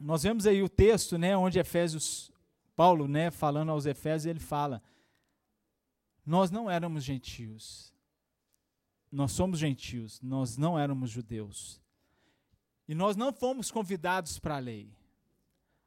nós 0.00 0.24
vemos 0.24 0.44
aí 0.44 0.60
o 0.60 0.68
texto, 0.68 1.16
né, 1.16 1.36
onde 1.36 1.60
Efésios, 1.60 2.32
Paulo, 2.74 3.06
né, 3.06 3.30
falando 3.30 3.70
aos 3.70 3.86
Efésios, 3.86 4.26
ele 4.26 4.40
fala: 4.40 4.82
Nós 6.26 6.50
não 6.50 6.68
éramos 6.68 7.04
gentios. 7.04 7.94
Nós 9.12 9.30
somos 9.30 9.60
gentios, 9.60 10.20
nós 10.20 10.56
não 10.56 10.76
éramos 10.76 11.10
judeus. 11.10 11.80
E 12.88 12.94
nós 12.94 13.16
não 13.16 13.32
fomos 13.32 13.70
convidados 13.70 14.38
para 14.38 14.56
a 14.56 14.60
lei. 14.60 14.90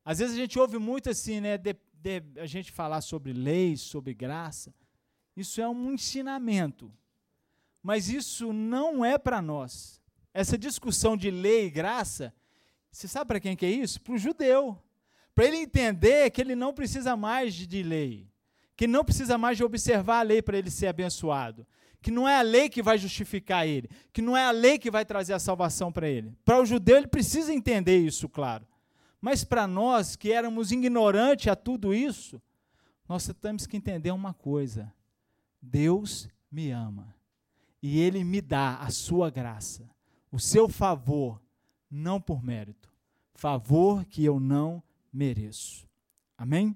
Às 0.03 0.19
vezes 0.19 0.35
a 0.35 0.39
gente 0.39 0.57
ouve 0.57 0.77
muito 0.77 1.09
assim, 1.09 1.39
né, 1.39 1.57
de, 1.57 1.75
de, 1.93 2.23
a 2.37 2.45
gente 2.45 2.71
falar 2.71 3.01
sobre 3.01 3.31
lei, 3.31 3.77
sobre 3.77 4.13
graça. 4.13 4.73
Isso 5.35 5.61
é 5.61 5.69
um 5.69 5.93
ensinamento. 5.93 6.91
Mas 7.81 8.09
isso 8.09 8.51
não 8.51 9.05
é 9.05 9.17
para 9.17 9.41
nós. 9.41 10.01
Essa 10.33 10.57
discussão 10.57 11.15
de 11.15 11.31
lei 11.31 11.67
e 11.67 11.69
graça 11.69 12.33
você 12.91 13.07
sabe 13.07 13.27
para 13.27 13.39
quem 13.39 13.55
que 13.55 13.65
é 13.65 13.71
isso? 13.71 14.01
Para 14.01 14.13
o 14.13 14.17
judeu. 14.17 14.77
Para 15.33 15.45
ele 15.45 15.57
entender 15.57 16.29
que 16.31 16.41
ele 16.41 16.55
não 16.55 16.73
precisa 16.73 17.15
mais 17.15 17.53
de 17.53 17.83
lei, 17.83 18.27
que 18.75 18.87
não 18.87 19.05
precisa 19.05 19.37
mais 19.37 19.57
de 19.57 19.63
observar 19.63 20.19
a 20.19 20.23
lei 20.23 20.41
para 20.41 20.57
ele 20.57 20.69
ser 20.69 20.87
abençoado, 20.87 21.65
que 22.01 22.11
não 22.11 22.27
é 22.27 22.37
a 22.37 22.41
lei 22.41 22.69
que 22.69 22.81
vai 22.81 22.97
justificar 22.97 23.67
ele, 23.67 23.89
que 24.13 24.21
não 24.21 24.35
é 24.35 24.45
a 24.45 24.51
lei 24.51 24.79
que 24.79 24.89
vai 24.89 25.03
trazer 25.03 25.33
a 25.33 25.39
salvação 25.39 25.91
para 25.91 26.07
ele. 26.07 26.33
Para 26.45 26.61
o 26.61 26.65
judeu 26.65 26.97
ele 26.97 27.07
precisa 27.07 27.53
entender 27.53 27.97
isso, 27.97 28.29
claro. 28.29 28.65
Mas 29.21 29.43
para 29.43 29.67
nós 29.67 30.15
que 30.15 30.31
éramos 30.31 30.71
ignorantes 30.71 31.47
a 31.47 31.55
tudo 31.55 31.93
isso, 31.93 32.41
nós 33.07 33.29
temos 33.41 33.65
que 33.65 33.75
entender 33.75 34.11
uma 34.11 34.33
coisa: 34.33 34.93
Deus 35.61 36.29
me 36.51 36.71
ama 36.71 37.15
e 37.81 37.99
Ele 37.99 38.23
me 38.23 38.41
dá 38.41 38.77
a 38.77 38.89
sua 38.89 39.29
graça, 39.29 39.89
o 40.31 40.39
seu 40.39 40.69
favor 40.69 41.41
não 41.89 42.21
por 42.21 42.43
mérito. 42.43 42.89
Favor 43.33 44.05
que 44.05 44.23
eu 44.23 44.39
não 44.39 44.83
mereço. 45.11 45.87
Amém? 46.37 46.75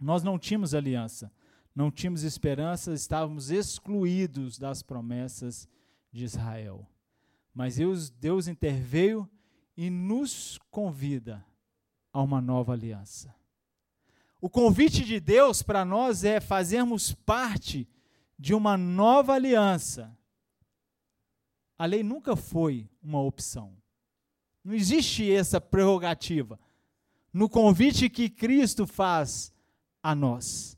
Nós 0.00 0.22
não 0.22 0.38
tínhamos 0.38 0.74
aliança, 0.74 1.30
não 1.74 1.90
tínhamos 1.90 2.22
esperança, 2.22 2.92
estávamos 2.94 3.50
excluídos 3.50 4.58
das 4.58 4.82
promessas 4.82 5.68
de 6.12 6.24
Israel. 6.24 6.88
Mas 7.52 7.76
Deus, 7.76 8.10
Deus 8.10 8.46
interveio 8.46 9.28
e 9.76 9.90
nos 9.90 10.58
convida 10.70 11.44
a 12.12 12.22
uma 12.22 12.40
nova 12.40 12.72
aliança. 12.72 13.34
O 14.40 14.48
convite 14.48 15.04
de 15.04 15.18
Deus 15.18 15.62
para 15.62 15.84
nós 15.84 16.22
é 16.22 16.40
fazermos 16.40 17.12
parte 17.12 17.88
de 18.38 18.54
uma 18.54 18.76
nova 18.76 19.32
aliança. 19.32 20.16
A 21.78 21.86
lei 21.86 22.02
nunca 22.02 22.36
foi 22.36 22.88
uma 23.02 23.20
opção. 23.20 23.76
Não 24.62 24.74
existe 24.74 25.30
essa 25.30 25.60
prerrogativa. 25.60 26.58
No 27.32 27.48
convite 27.48 28.08
que 28.08 28.30
Cristo 28.30 28.86
faz 28.86 29.52
a 30.02 30.14
nós. 30.14 30.73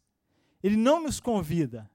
Ele 0.67 0.77
não 0.77 1.01
nos 1.01 1.21
convida 1.21 1.89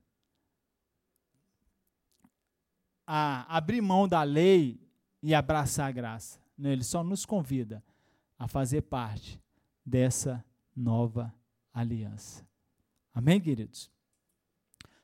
a 3.06 3.58
abrir 3.58 3.82
mão 3.82 4.08
da 4.08 4.24
lei 4.24 4.80
e 5.22 5.36
abraçar 5.36 5.90
a 5.90 5.92
graça. 5.92 6.40
Não, 6.58 6.70
ele 6.70 6.82
só 6.82 7.04
nos 7.04 7.26
convida 7.26 7.84
a 8.40 8.48
fazer 8.48 8.84
parte 8.84 9.42
dessa 9.86 10.42
nova 10.74 11.34
aliança. 11.74 12.48
Amém, 13.14 13.42
queridos? 13.42 13.92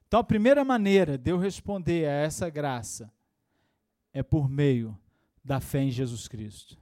Então, 0.08 0.22
a 0.22 0.24
primeira 0.24 0.64
maneira 0.64 1.18
de 1.18 1.30
eu 1.30 1.38
responder 1.38 2.08
a 2.08 2.14
essa 2.14 2.50
graça 2.50 3.12
é 4.14 4.24
por 4.24 4.48
meio 4.48 4.98
da 5.44 5.60
fé 5.60 5.82
em 5.82 5.92
Jesus 5.92 6.30
Cristo. 6.30 6.78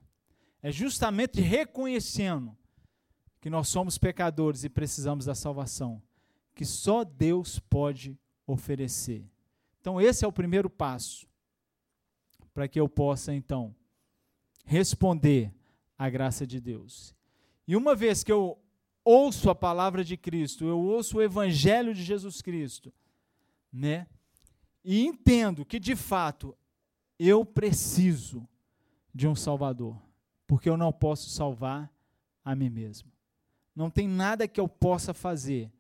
É 0.62 0.72
justamente 0.72 1.42
reconhecendo 1.42 2.56
que 3.42 3.50
nós 3.50 3.70
somos 3.70 3.98
pecadores 3.98 4.63
e 4.63 4.70
precisamos 4.70 5.25
da 5.25 5.34
salvação, 5.34 6.00
que 6.55 6.65
só 6.65 7.03
Deus 7.03 7.59
pode 7.59 8.17
oferecer. 8.47 9.29
Então, 9.81 10.00
esse 10.00 10.24
é 10.24 10.27
o 10.27 10.31
primeiro 10.31 10.69
passo 10.69 11.27
para 12.53 12.67
que 12.67 12.79
eu 12.79 12.88
possa, 12.88 13.33
então, 13.33 13.75
responder 14.65 15.53
à 15.97 16.09
graça 16.09 16.47
de 16.47 16.62
Deus. 16.62 17.13
E 17.67 17.75
uma 17.75 17.93
vez 17.93 18.24
que 18.24 18.31
eu 18.31 18.57
ouço 19.03 19.50
a 19.50 19.55
palavra 19.55 20.03
de 20.03 20.15
Cristo, 20.15 20.65
eu 20.65 20.79
ouço 20.79 21.17
o 21.17 21.21
evangelho 21.21 21.93
de 21.93 22.01
Jesus 22.01 22.41
Cristo, 22.41 22.93
né? 23.71 24.07
E 24.83 25.05
entendo 25.05 25.65
que 25.65 25.79
de 25.79 25.95
fato 25.95 26.57
eu 27.19 27.45
preciso 27.45 28.47
de 29.13 29.27
um 29.27 29.35
Salvador, 29.35 30.01
porque 30.47 30.69
eu 30.69 30.77
não 30.77 30.93
posso 30.93 31.29
salvar 31.29 31.91
a 32.43 32.55
mim 32.55 32.69
mesmo. 32.69 33.12
Não 33.75 33.89
tem 33.89 34.07
nada 34.07 34.47
que 34.47 34.59
eu 34.59 34.69
possa 34.69 35.13
fazer 35.13 35.71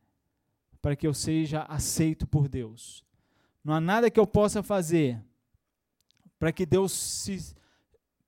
para 0.85 0.95
que 0.95 1.07
eu 1.07 1.15
seja 1.15 1.63
aceito 1.63 2.27
por 2.27 2.47
Deus. 2.47 3.03
Não 3.63 3.73
há 3.73 3.81
nada 3.81 4.11
que 4.11 4.19
eu 4.19 4.27
possa 4.27 4.61
fazer 4.61 5.19
para 6.37 6.51
que 6.51 6.63
Deus 6.63 6.91
se 6.91 7.55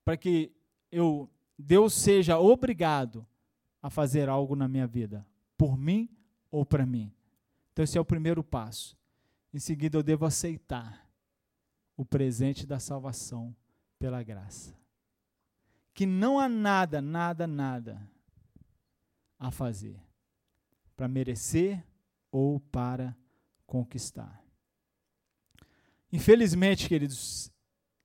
para 0.04 0.16
que 0.16 0.50
eu 0.90 1.30
Deus 1.56 1.94
seja 1.94 2.36
obrigado 2.36 3.24
a 3.80 3.88
fazer 3.88 4.28
algo 4.28 4.56
na 4.56 4.66
minha 4.66 4.88
vida, 4.88 5.24
por 5.56 5.78
mim 5.78 6.10
ou 6.50 6.66
para 6.66 6.84
mim. 6.84 7.12
Então 7.72 7.84
esse 7.84 7.96
é 7.96 8.00
o 8.00 8.04
primeiro 8.04 8.42
passo. 8.42 8.98
Em 9.54 9.60
seguida 9.60 9.96
eu 9.96 10.02
devo 10.02 10.26
aceitar 10.26 11.08
o 11.96 12.04
presente 12.04 12.66
da 12.66 12.80
salvação 12.80 13.54
pela 14.00 14.20
graça. 14.24 14.76
Que 15.94 16.04
não 16.04 16.40
há 16.40 16.48
nada, 16.48 17.00
nada, 17.00 17.46
nada 17.46 18.02
a 19.38 19.48
fazer 19.48 19.96
para 20.96 21.06
merecer 21.06 21.86
ou 22.30 22.60
para 22.60 23.16
conquistar. 23.66 24.42
Infelizmente, 26.12 26.88
queridos, 26.88 27.52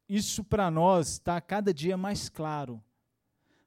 isso 0.08 0.44
para 0.44 0.70
nós 0.70 1.14
está 1.14 1.40
cada 1.40 1.74
dia 1.74 1.96
mais 1.96 2.30
claro. 2.30 2.84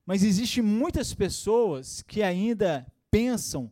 Mas 0.05 0.23
existem 0.23 0.63
muitas 0.63 1.15
pessoas 1.15 2.03
que 2.03 2.23
ainda 2.23 2.87
pensam 3.11 3.71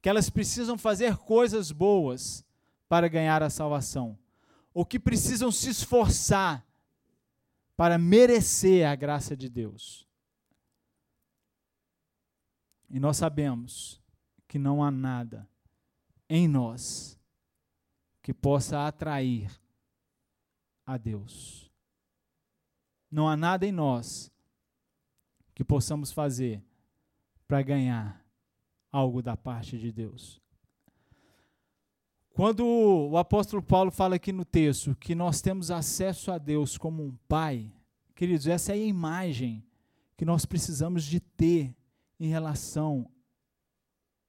que 0.00 0.08
elas 0.08 0.30
precisam 0.30 0.78
fazer 0.78 1.16
coisas 1.16 1.70
boas 1.70 2.44
para 2.88 3.08
ganhar 3.08 3.42
a 3.42 3.50
salvação 3.50 4.18
ou 4.72 4.84
que 4.84 4.98
precisam 4.98 5.50
se 5.50 5.70
esforçar 5.70 6.66
para 7.76 7.98
merecer 7.98 8.86
a 8.86 8.94
graça 8.94 9.36
de 9.36 9.48
Deus. 9.48 10.06
E 12.88 12.98
nós 12.98 13.16
sabemos 13.16 14.02
que 14.48 14.58
não 14.58 14.82
há 14.82 14.90
nada 14.90 15.48
em 16.28 16.48
nós 16.48 17.18
que 18.22 18.34
possa 18.34 18.86
atrair 18.86 19.50
a 20.84 20.96
Deus. 20.96 21.70
Não 23.10 23.28
há 23.28 23.36
nada 23.36 23.66
em 23.66 23.72
nós 23.72 24.32
que 25.54 25.64
possamos 25.64 26.12
fazer 26.12 26.62
para 27.46 27.62
ganhar 27.62 28.24
algo 28.92 29.22
da 29.22 29.36
parte 29.36 29.78
de 29.78 29.92
Deus. 29.92 30.40
Quando 32.30 32.66
o 32.66 33.16
apóstolo 33.16 33.62
Paulo 33.62 33.90
fala 33.90 34.16
aqui 34.16 34.30
no 34.30 34.44
texto 34.44 34.94
que 34.96 35.14
nós 35.14 35.40
temos 35.40 35.70
acesso 35.70 36.30
a 36.30 36.36
Deus 36.36 36.76
como 36.76 37.02
um 37.02 37.16
pai, 37.26 37.72
queridos, 38.14 38.46
essa 38.46 38.72
é 38.72 38.74
a 38.74 38.76
imagem 38.76 39.64
que 40.18 40.24
nós 40.26 40.44
precisamos 40.44 41.04
de 41.04 41.18
ter 41.18 41.74
em 42.20 42.28
relação 42.28 43.10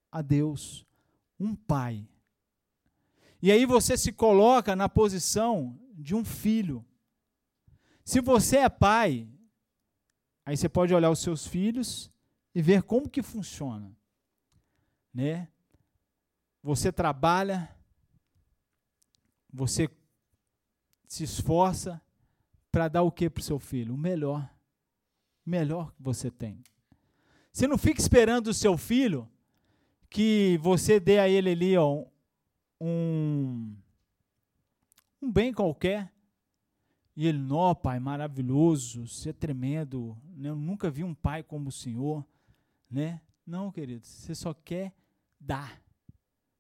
a 0.09 0.21
Deus, 0.21 0.86
um 1.39 1.55
pai. 1.55 2.07
E 3.41 3.51
aí 3.51 3.65
você 3.65 3.97
se 3.97 4.11
coloca 4.11 4.75
na 4.75 4.89
posição 4.89 5.79
de 5.93 6.15
um 6.15 6.25
filho. 6.25 6.85
Se 8.03 8.19
você 8.21 8.57
é 8.57 8.69
pai, 8.69 9.27
aí 10.45 10.57
você 10.57 10.67
pode 10.67 10.93
olhar 10.93 11.11
os 11.11 11.19
seus 11.19 11.45
filhos 11.45 12.11
e 12.55 12.61
ver 12.61 12.83
como 12.83 13.09
que 13.09 13.21
funciona, 13.21 13.95
né? 15.13 15.47
Você 16.63 16.91
trabalha, 16.91 17.69
você 19.51 19.89
se 21.07 21.23
esforça 21.23 22.01
para 22.71 22.87
dar 22.87 23.03
o 23.03 23.11
que 23.11 23.29
para 23.29 23.41
o 23.41 23.43
seu 23.43 23.59
filho? 23.59 23.93
O 23.93 23.97
melhor. 23.97 24.49
O 25.45 25.49
melhor 25.49 25.91
que 25.93 26.01
você 26.01 26.29
tem. 26.29 26.63
Você 27.53 27.67
não 27.67 27.77
fica 27.77 27.99
esperando 27.99 28.47
o 28.47 28.53
seu 28.53 28.77
filho 28.77 29.29
que 30.09 30.57
você 30.61 30.99
dê 30.99 31.19
a 31.19 31.27
ele 31.27 31.51
ali 31.51 31.77
ó, 31.77 32.05
um, 32.79 33.75
um 35.21 35.31
bem 35.31 35.53
qualquer. 35.53 36.11
E 37.15 37.25
ele, 37.25 37.39
não, 37.39 37.73
pai, 37.73 37.99
maravilhoso, 37.99 39.07
você 39.07 39.29
é 39.29 39.33
tremendo. 39.33 40.15
Né? 40.35 40.49
Eu 40.49 40.55
nunca 40.55 40.89
vi 40.89 41.03
um 41.03 41.15
pai 41.15 41.41
como 41.41 41.69
o 41.69 41.71
senhor. 41.71 42.23
Né? 42.89 43.19
Não, 43.45 43.71
querido, 43.71 44.05
você 44.05 44.35
só 44.35 44.53
quer 44.53 44.93
dar. 45.39 45.81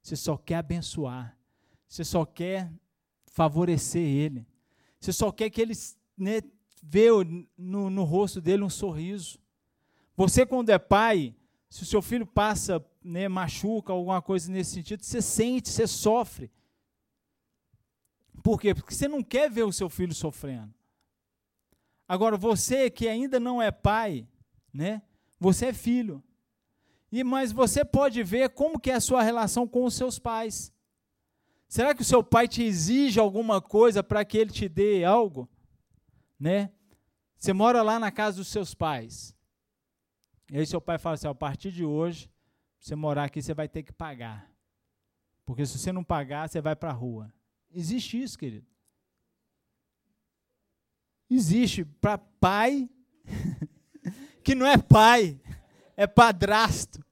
Você 0.01 0.15
só 0.15 0.35
quer 0.35 0.55
abençoar. 0.55 1.37
Você 1.87 2.03
só 2.03 2.25
quer 2.25 2.71
favorecer 3.27 4.01
ele. 4.01 4.47
Você 4.99 5.13
só 5.13 5.31
quer 5.31 5.49
que 5.51 5.61
ele 5.61 5.73
né, 6.17 6.41
vê 6.81 7.09
no, 7.55 7.89
no 7.89 8.03
rosto 8.03 8.41
dele 8.41 8.63
um 8.63 8.69
sorriso. 8.69 9.39
Você, 10.15 10.43
quando 10.43 10.71
é 10.71 10.79
pai, 10.79 11.35
se 11.69 11.83
o 11.83 11.85
seu 11.85 12.01
filho 12.01 12.25
passa, 12.25 12.83
né, 13.07 13.27
machuca, 13.27 13.93
alguma 13.93 14.21
coisa 14.21 14.51
nesse 14.51 14.71
sentido, 14.71 15.03
você 15.03 15.21
sente, 15.21 15.69
você 15.69 15.87
sofre. 15.87 16.51
Por 18.43 18.59
quê? 18.59 18.75
Porque 18.75 18.93
você 18.93 19.07
não 19.07 19.23
quer 19.23 19.49
ver 19.49 19.63
o 19.63 19.71
seu 19.71 19.89
filho 19.89 20.13
sofrendo. 20.13 20.73
Agora, 22.07 22.37
você 22.37 22.89
que 22.89 23.07
ainda 23.07 23.39
não 23.39 23.61
é 23.61 23.71
pai, 23.71 24.27
né? 24.73 25.01
Você 25.39 25.67
é 25.67 25.73
filho. 25.73 26.23
E 27.11 27.23
mas 27.23 27.51
você 27.51 27.85
pode 27.85 28.21
ver 28.23 28.49
como 28.49 28.79
que 28.79 28.91
é 28.91 28.95
a 28.95 29.01
sua 29.01 29.23
relação 29.23 29.67
com 29.67 29.85
os 29.85 29.93
seus 29.93 30.19
pais. 30.19 30.73
Será 31.67 31.93
que 31.95 32.01
o 32.01 32.05
seu 32.05 32.23
pai 32.23 32.47
te 32.47 32.63
exige 32.63 33.19
alguma 33.19 33.61
coisa 33.61 34.03
para 34.03 34.23
que 34.23 34.37
ele 34.37 34.51
te 34.51 34.69
dê 34.69 35.03
algo? 35.03 35.49
Né? 36.39 36.71
Você 37.37 37.53
mora 37.53 37.81
lá 37.81 37.99
na 37.99 38.11
casa 38.11 38.37
dos 38.37 38.47
seus 38.47 38.73
pais. 38.73 39.35
E 40.51 40.57
aí 40.57 40.65
seu 40.65 40.79
pai 40.81 40.97
fala 40.97 41.15
assim: 41.15 41.27
a 41.27 41.35
partir 41.35 41.71
de 41.71 41.83
hoje, 41.83 42.29
você 42.79 42.95
morar 42.95 43.25
aqui, 43.25 43.41
você 43.41 43.53
vai 43.53 43.67
ter 43.67 43.83
que 43.83 43.91
pagar. 43.91 44.49
Porque 45.45 45.65
se 45.65 45.77
você 45.77 45.91
não 45.91 46.03
pagar, 46.03 46.49
você 46.49 46.61
vai 46.61 46.75
para 46.75 46.89
a 46.89 46.93
rua. 46.93 47.33
Existe 47.71 48.21
isso, 48.21 48.37
querido. 48.37 48.67
Existe 51.29 51.83
para 51.83 52.17
pai 52.17 52.89
que 54.43 54.55
não 54.55 54.65
é 54.65 54.77
pai, 54.77 55.39
é 55.95 56.07
padrasto. 56.07 57.05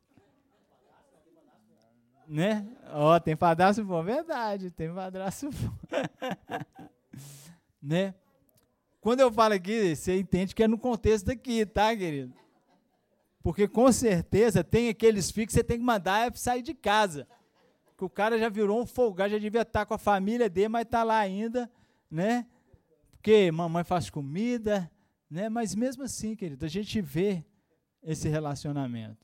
Né? 2.27 2.67
Ó, 2.91 3.15
oh, 3.15 3.19
tem 3.19 3.35
padrasto 3.35 3.83
bom, 3.83 4.01
verdade, 4.03 4.71
tem 4.71 4.93
padrasto 4.93 5.49
bom. 5.51 5.77
né? 7.81 8.15
Quando 8.99 9.19
eu 9.19 9.31
falo 9.31 9.53
aqui, 9.53 9.95
você 9.95 10.17
entende 10.17 10.55
que 10.55 10.63
é 10.63 10.67
no 10.67 10.79
contexto 10.79 11.27
daqui, 11.27 11.65
tá, 11.65 11.95
querido? 11.95 12.33
Porque 13.45 13.67
com 13.67 13.91
certeza 13.91 14.63
tem 14.63 14.89
aqueles 14.89 15.29
filhos 15.29 15.49
que 15.49 15.53
você 15.53 15.63
tem 15.63 15.77
que 15.77 15.83
mandar 15.83 16.35
sair 16.35 16.63
de 16.63 16.73
casa. 16.73 17.27
Que 17.95 18.03
o 18.03 18.09
cara 18.09 18.39
já 18.39 18.49
virou 18.49 18.81
um 18.81 18.87
folgado, 18.87 19.33
já 19.33 19.37
devia 19.37 19.61
estar 19.61 19.85
com 19.85 19.93
a 19.93 19.99
família 19.99 20.49
dele, 20.49 20.69
mas 20.69 20.81
está 20.81 21.03
lá 21.03 21.19
ainda, 21.19 21.71
né? 22.09 22.47
Porque 23.11 23.51
mamãe 23.51 23.83
faz 23.83 24.09
comida, 24.09 24.91
né? 25.29 25.47
Mas 25.47 25.75
mesmo 25.75 26.01
assim, 26.01 26.35
querido, 26.35 26.65
a 26.65 26.67
gente 26.67 26.99
vê 27.01 27.45
esse 28.01 28.27
relacionamento. 28.27 29.23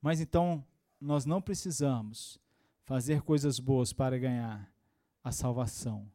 Mas 0.00 0.20
então, 0.20 0.64
nós 1.00 1.26
não 1.26 1.42
precisamos 1.42 2.38
fazer 2.84 3.22
coisas 3.22 3.58
boas 3.58 3.92
para 3.92 4.16
ganhar 4.20 4.72
a 5.24 5.32
salvação. 5.32 6.08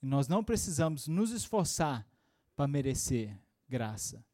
E 0.00 0.06
nós 0.06 0.28
não 0.28 0.44
precisamos 0.44 1.08
nos 1.08 1.32
esforçar 1.32 2.06
para 2.54 2.68
merecer 2.68 3.36
graça. 3.68 4.24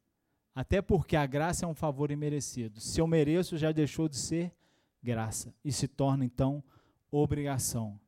Até 0.55 0.81
porque 0.81 1.17
a 1.17 1.25
graça 1.25 1.65
é 1.65 1.67
um 1.67 1.75
favor 1.75 2.09
imerecido. 2.09 2.79
Se 2.79 3.01
eu 3.01 3.05
mereço, 3.05 3.57
já 3.57 3.73
deixou 3.73 4.07
de 4.07 4.15
ser 4.15 4.55
graça 5.03 5.53
e 5.63 5.71
se 5.71 5.85
torna 5.85 6.23
então 6.23 6.63
obrigação. 7.11 7.99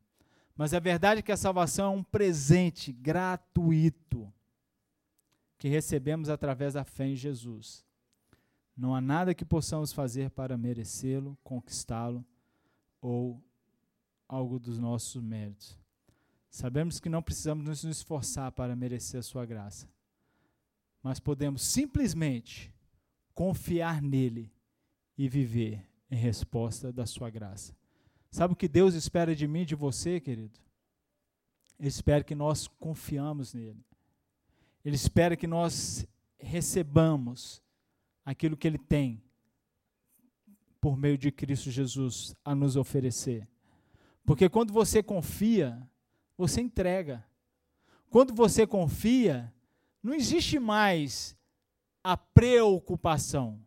Mas 0.55 0.73
a 0.73 0.79
verdade 0.79 1.19
é 1.19 1.21
que 1.21 1.31
a 1.31 1.37
salvação 1.37 1.93
é 1.93 1.95
um 1.97 2.03
presente 2.03 2.91
gratuito 2.91 4.33
que 5.57 5.67
recebemos 5.67 6.29
através 6.29 6.73
da 6.73 6.83
fé 6.83 7.07
em 7.07 7.15
Jesus. 7.15 7.85
Não 8.75 8.95
há 8.95 9.01
nada 9.01 9.35
que 9.35 9.43
possamos 9.43 9.91
fazer 9.91 10.29
para 10.29 10.57
merecê-lo, 10.57 11.37
conquistá-lo 11.43 12.25
ou 13.01 13.43
algo 14.27 14.59
dos 14.59 14.79
nossos 14.79 15.21
méritos. 15.21 15.77
Sabemos 16.49 16.99
que 16.99 17.09
não 17.09 17.21
precisamos 17.21 17.65
nos 17.65 17.83
esforçar 17.83 18.51
para 18.51 18.75
merecer 18.75 19.19
a 19.19 19.23
sua 19.23 19.45
graça, 19.45 19.87
mas 21.07 21.21
podemos 21.21 21.61
simplesmente 21.61 22.69
confiar 23.33 24.01
nele 24.01 24.51
e 25.17 25.29
viver 25.29 25.89
em 26.11 26.17
resposta 26.17 26.91
da 26.91 27.05
sua 27.05 27.29
graça. 27.29 27.73
Sabe 28.29 28.53
o 28.53 28.57
que 28.57 28.67
Deus 28.67 28.93
espera 28.93 29.33
de 29.33 29.47
mim 29.47 29.61
e 29.61 29.65
de 29.65 29.73
você, 29.73 30.19
querido? 30.19 30.59
Ele 31.79 31.87
espera 31.87 32.25
que 32.25 32.35
nós 32.35 32.67
confiamos 32.67 33.53
nele. 33.53 33.85
Ele 34.83 34.95
espera 34.95 35.37
que 35.37 35.47
nós 35.47 36.05
recebamos 36.37 37.63
aquilo 38.25 38.57
que 38.57 38.67
ele 38.67 38.77
tem 38.77 39.23
por 40.81 40.97
meio 40.97 41.17
de 41.17 41.31
Cristo 41.31 41.71
Jesus 41.71 42.35
a 42.43 42.53
nos 42.53 42.75
oferecer. 42.75 43.47
Porque 44.25 44.49
quando 44.49 44.73
você 44.73 45.01
confia, 45.01 45.81
você 46.37 46.59
entrega. 46.59 47.25
Quando 48.09 48.33
você 48.33 48.67
confia, 48.67 49.53
não 50.01 50.13
existe 50.13 50.59
mais 50.59 51.37
a 52.03 52.15
preocupação. 52.15 53.59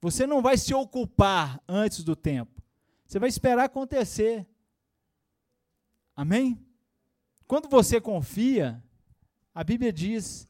Você 0.00 0.26
não 0.26 0.40
vai 0.40 0.56
se 0.56 0.72
ocupar 0.72 1.62
antes 1.66 2.04
do 2.04 2.14
tempo. 2.14 2.62
Você 3.04 3.18
vai 3.18 3.28
esperar 3.28 3.64
acontecer. 3.64 4.46
Amém? 6.14 6.64
Quando 7.46 7.68
você 7.68 8.00
confia, 8.00 8.82
a 9.54 9.64
Bíblia 9.64 9.92
diz 9.92 10.48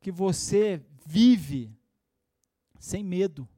que 0.00 0.10
você 0.10 0.84
vive 1.06 1.74
sem 2.78 3.02
medo. 3.02 3.48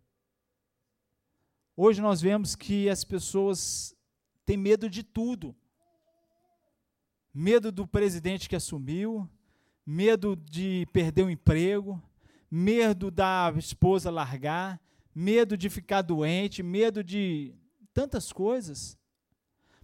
Hoje 1.76 2.00
nós 2.00 2.20
vemos 2.20 2.56
que 2.56 2.88
as 2.88 3.04
pessoas 3.04 3.94
têm 4.44 4.56
medo 4.56 4.90
de 4.90 5.02
tudo. 5.02 5.54
Medo 7.32 7.70
do 7.70 7.86
presidente 7.86 8.48
que 8.48 8.56
assumiu, 8.56 9.28
medo 9.90 10.36
de 10.36 10.86
perder 10.92 11.22
o 11.22 11.30
emprego, 11.30 11.98
medo 12.50 13.10
da 13.10 13.50
esposa 13.56 14.10
largar, 14.10 14.78
medo 15.14 15.56
de 15.56 15.70
ficar 15.70 16.02
doente, 16.02 16.62
medo 16.62 17.02
de 17.02 17.54
tantas 17.94 18.30
coisas. 18.30 18.98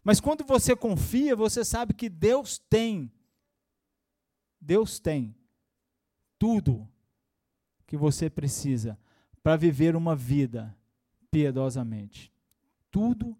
Mas 0.02 0.20
quando 0.20 0.44
você 0.44 0.76
confia, 0.76 1.34
você 1.34 1.64
sabe 1.64 1.94
que 1.94 2.10
Deus 2.10 2.58
tem, 2.58 3.10
Deus 4.60 5.00
tem 5.00 5.34
tudo 6.38 6.86
que 7.86 7.96
você 7.96 8.28
precisa 8.28 8.98
para 9.42 9.56
viver 9.56 9.96
uma 9.96 10.14
vida 10.14 10.76
piedosamente. 11.30 12.30
Tudo 12.90 13.34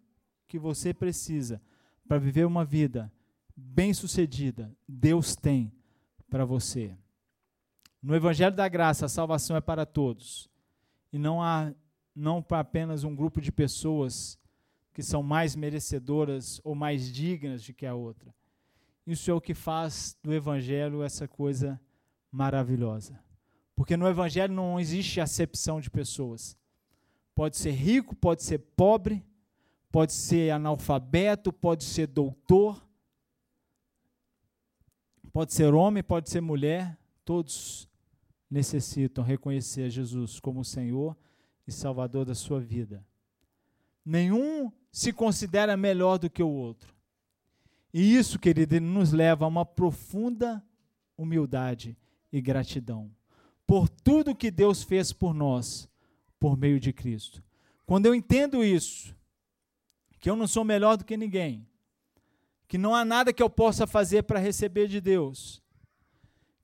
que 0.48 0.58
você 0.58 0.94
precisa 0.94 1.60
para 2.08 2.16
viver 2.16 2.46
uma 2.46 2.64
vida 2.64 3.12
bem-sucedida, 3.54 4.74
Deus 4.88 5.36
tem 5.36 5.70
para 6.28 6.44
você. 6.44 6.96
No 8.02 8.14
Evangelho 8.14 8.54
da 8.54 8.68
Graça, 8.68 9.06
a 9.06 9.08
salvação 9.08 9.56
é 9.56 9.60
para 9.60 9.86
todos. 9.86 10.50
E 11.12 11.18
não 11.18 11.42
há 11.42 11.72
não 12.14 12.42
para 12.42 12.60
apenas 12.60 13.02
um 13.02 13.14
grupo 13.14 13.40
de 13.40 13.50
pessoas 13.50 14.38
que 14.92 15.02
são 15.02 15.22
mais 15.22 15.56
merecedoras 15.56 16.60
ou 16.62 16.74
mais 16.74 17.12
dignas 17.12 17.62
de 17.62 17.72
que 17.72 17.84
a 17.84 17.94
outra. 17.94 18.32
Isso 19.06 19.30
é 19.30 19.34
o 19.34 19.40
que 19.40 19.54
faz 19.54 20.16
do 20.22 20.32
Evangelho 20.32 21.02
essa 21.02 21.26
coisa 21.26 21.80
maravilhosa. 22.30 23.18
Porque 23.74 23.96
no 23.96 24.06
Evangelho 24.06 24.54
não 24.54 24.78
existe 24.78 25.20
acepção 25.20 25.80
de 25.80 25.90
pessoas. 25.90 26.56
Pode 27.34 27.56
ser 27.56 27.72
rico, 27.72 28.14
pode 28.14 28.44
ser 28.44 28.58
pobre, 28.58 29.24
pode 29.90 30.12
ser 30.12 30.50
analfabeto, 30.50 31.52
pode 31.52 31.82
ser 31.82 32.06
doutor, 32.06 32.86
pode 35.34 35.52
ser 35.52 35.74
homem, 35.74 36.00
pode 36.00 36.30
ser 36.30 36.40
mulher, 36.40 36.96
todos 37.24 37.88
necessitam 38.48 39.24
reconhecer 39.24 39.90
Jesus 39.90 40.38
como 40.38 40.64
Senhor 40.64 41.16
e 41.66 41.72
Salvador 41.72 42.24
da 42.24 42.36
sua 42.36 42.60
vida. 42.60 43.04
Nenhum 44.04 44.70
se 44.92 45.12
considera 45.12 45.76
melhor 45.76 46.18
do 46.18 46.30
que 46.30 46.40
o 46.40 46.48
outro. 46.48 46.94
E 47.92 48.16
isso, 48.16 48.38
querido, 48.38 48.80
nos 48.80 49.10
leva 49.10 49.44
a 49.44 49.48
uma 49.48 49.66
profunda 49.66 50.64
humildade 51.18 51.98
e 52.32 52.40
gratidão 52.40 53.10
por 53.66 53.88
tudo 53.88 54.36
que 54.36 54.52
Deus 54.52 54.84
fez 54.84 55.12
por 55.12 55.34
nós 55.34 55.88
por 56.38 56.56
meio 56.56 56.78
de 56.78 56.92
Cristo. 56.92 57.42
Quando 57.84 58.06
eu 58.06 58.14
entendo 58.14 58.62
isso, 58.62 59.16
que 60.20 60.30
eu 60.30 60.36
não 60.36 60.46
sou 60.46 60.62
melhor 60.62 60.96
do 60.96 61.04
que 61.04 61.16
ninguém, 61.16 61.66
que 62.66 62.78
não 62.78 62.94
há 62.94 63.04
nada 63.04 63.32
que 63.32 63.42
eu 63.42 63.50
possa 63.50 63.86
fazer 63.86 64.22
para 64.22 64.38
receber 64.38 64.88
de 64.88 65.00
Deus, 65.00 65.62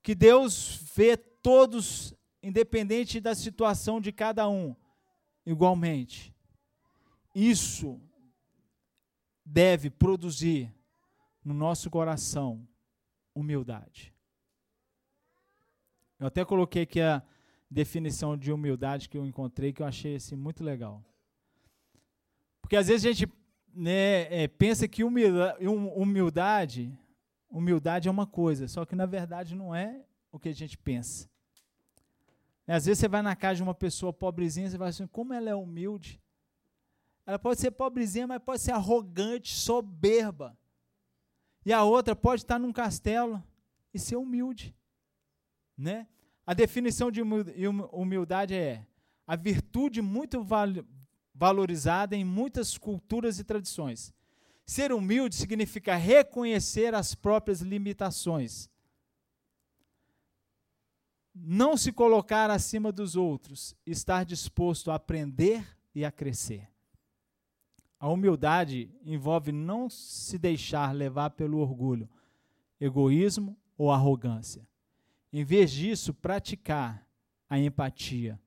que 0.03 0.15
Deus 0.15 0.81
vê 0.95 1.17
todos, 1.17 2.15
independente 2.43 3.21
da 3.21 3.35
situação 3.35 4.01
de 4.01 4.13
cada 4.13 4.49
um, 4.49 4.75
igualmente. 5.45 6.35
Isso 7.35 8.01
deve 9.45 9.91
produzir 9.91 10.73
no 11.45 11.55
nosso 11.55 11.91
coração 11.91 12.67
humildade. 13.35 14.15
Eu 16.19 16.27
até 16.27 16.45
coloquei 16.45 16.83
aqui 16.83 17.01
a 17.01 17.23
definição 17.71 18.37
de 18.37 18.53
humildade 18.53 19.09
que 19.09 19.17
eu 19.17 19.25
encontrei, 19.25 19.73
que 19.73 19.81
eu 19.81 19.87
achei 19.87 20.17
assim, 20.17 20.37
muito 20.37 20.63
legal. 20.63 21.05
Porque 22.61 22.77
às 22.77 22.89
vezes 22.89 23.07
a 23.07 23.13
gente 23.13 23.33
né, 23.75 24.43
é, 24.43 24.49
pensa 24.49 24.87
que 24.89 25.05
humildade, 25.05 26.99
humildade 27.51 28.09
é 28.09 28.11
uma 28.11 28.27
coisa, 28.27 28.69
só 28.69 28.85
que 28.85 28.95
na 28.95 29.07
verdade 29.07 29.55
não 29.55 29.75
é 29.75 30.05
o 30.33 30.39
que 30.39 30.49
a 30.49 30.55
gente 30.55 30.77
pensa. 30.79 31.29
Às 32.67 32.87
vezes 32.87 33.01
você 33.01 33.09
vai 33.09 33.21
na 33.21 33.35
casa 33.35 33.57
de 33.57 33.63
uma 33.63 33.75
pessoa 33.75 34.13
pobrezinha, 34.13 34.71
você 34.71 34.79
vai 34.79 34.91
assim, 34.91 35.07
como 35.07 35.35
ela 35.35 35.51
é 35.51 35.55
humilde. 35.55 36.21
Ela 37.27 37.39
pode 37.39 37.61
ser 37.61 37.73
pobrezinha, 37.73 38.27
mas 38.27 38.41
pode 38.43 38.63
ser 38.63 38.73
arrogante, 38.73 39.55
soberba. 39.55 40.57
E 41.67 41.73
a 41.73 41.83
outra 41.83 42.15
pode 42.15 42.43
estar 42.43 42.59
num 42.59 42.73
castelo 42.73 43.43
e 43.93 43.99
ser 43.99 44.17
humilde 44.17 44.75
né? 45.81 46.07
A 46.47 46.53
definição 46.53 47.11
de 47.11 47.23
humildade 47.23 48.55
é 48.55 48.87
a 49.27 49.35
virtude 49.35 50.03
muito 50.03 50.43
valorizada 51.41 52.15
em 52.15 52.23
muitas 52.23 52.77
culturas 52.77 53.39
e 53.39 53.45
tradições. 53.45 54.13
Ser 54.67 54.93
humilde 54.93 55.35
significa 55.35 55.97
reconhecer 55.97 56.95
as 56.95 57.15
próprias 57.15 57.63
limitações. 57.63 58.69
Não 61.35 61.79
se 61.79 61.93
colocar 61.93 62.51
acima 62.51 62.93
dos 62.93 63.17
outros, 63.17 63.75
estar 63.87 64.23
disposto 64.23 64.91
a 64.91 64.97
aprender 64.97 65.67
e 65.95 66.05
a 66.05 66.13
crescer. 66.13 66.69
A 67.99 68.07
humildade 68.07 68.95
envolve 69.03 69.51
não 69.51 69.89
se 69.89 70.37
deixar 70.37 70.95
levar 70.95 71.31
pelo 71.31 71.57
orgulho, 71.57 72.07
egoísmo 72.79 73.57
ou 73.79 73.91
arrogância. 73.91 74.69
Em 75.33 75.43
vez 75.43 75.71
disso, 75.71 76.13
praticar 76.13 77.07
a 77.49 77.59
empatia, 77.59 78.39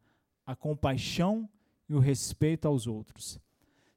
a 0.45 0.55
compaixão 0.55 1.49
e 1.93 1.95
o 1.95 1.99
respeito 1.99 2.67
aos 2.67 2.87
outros. 2.87 3.39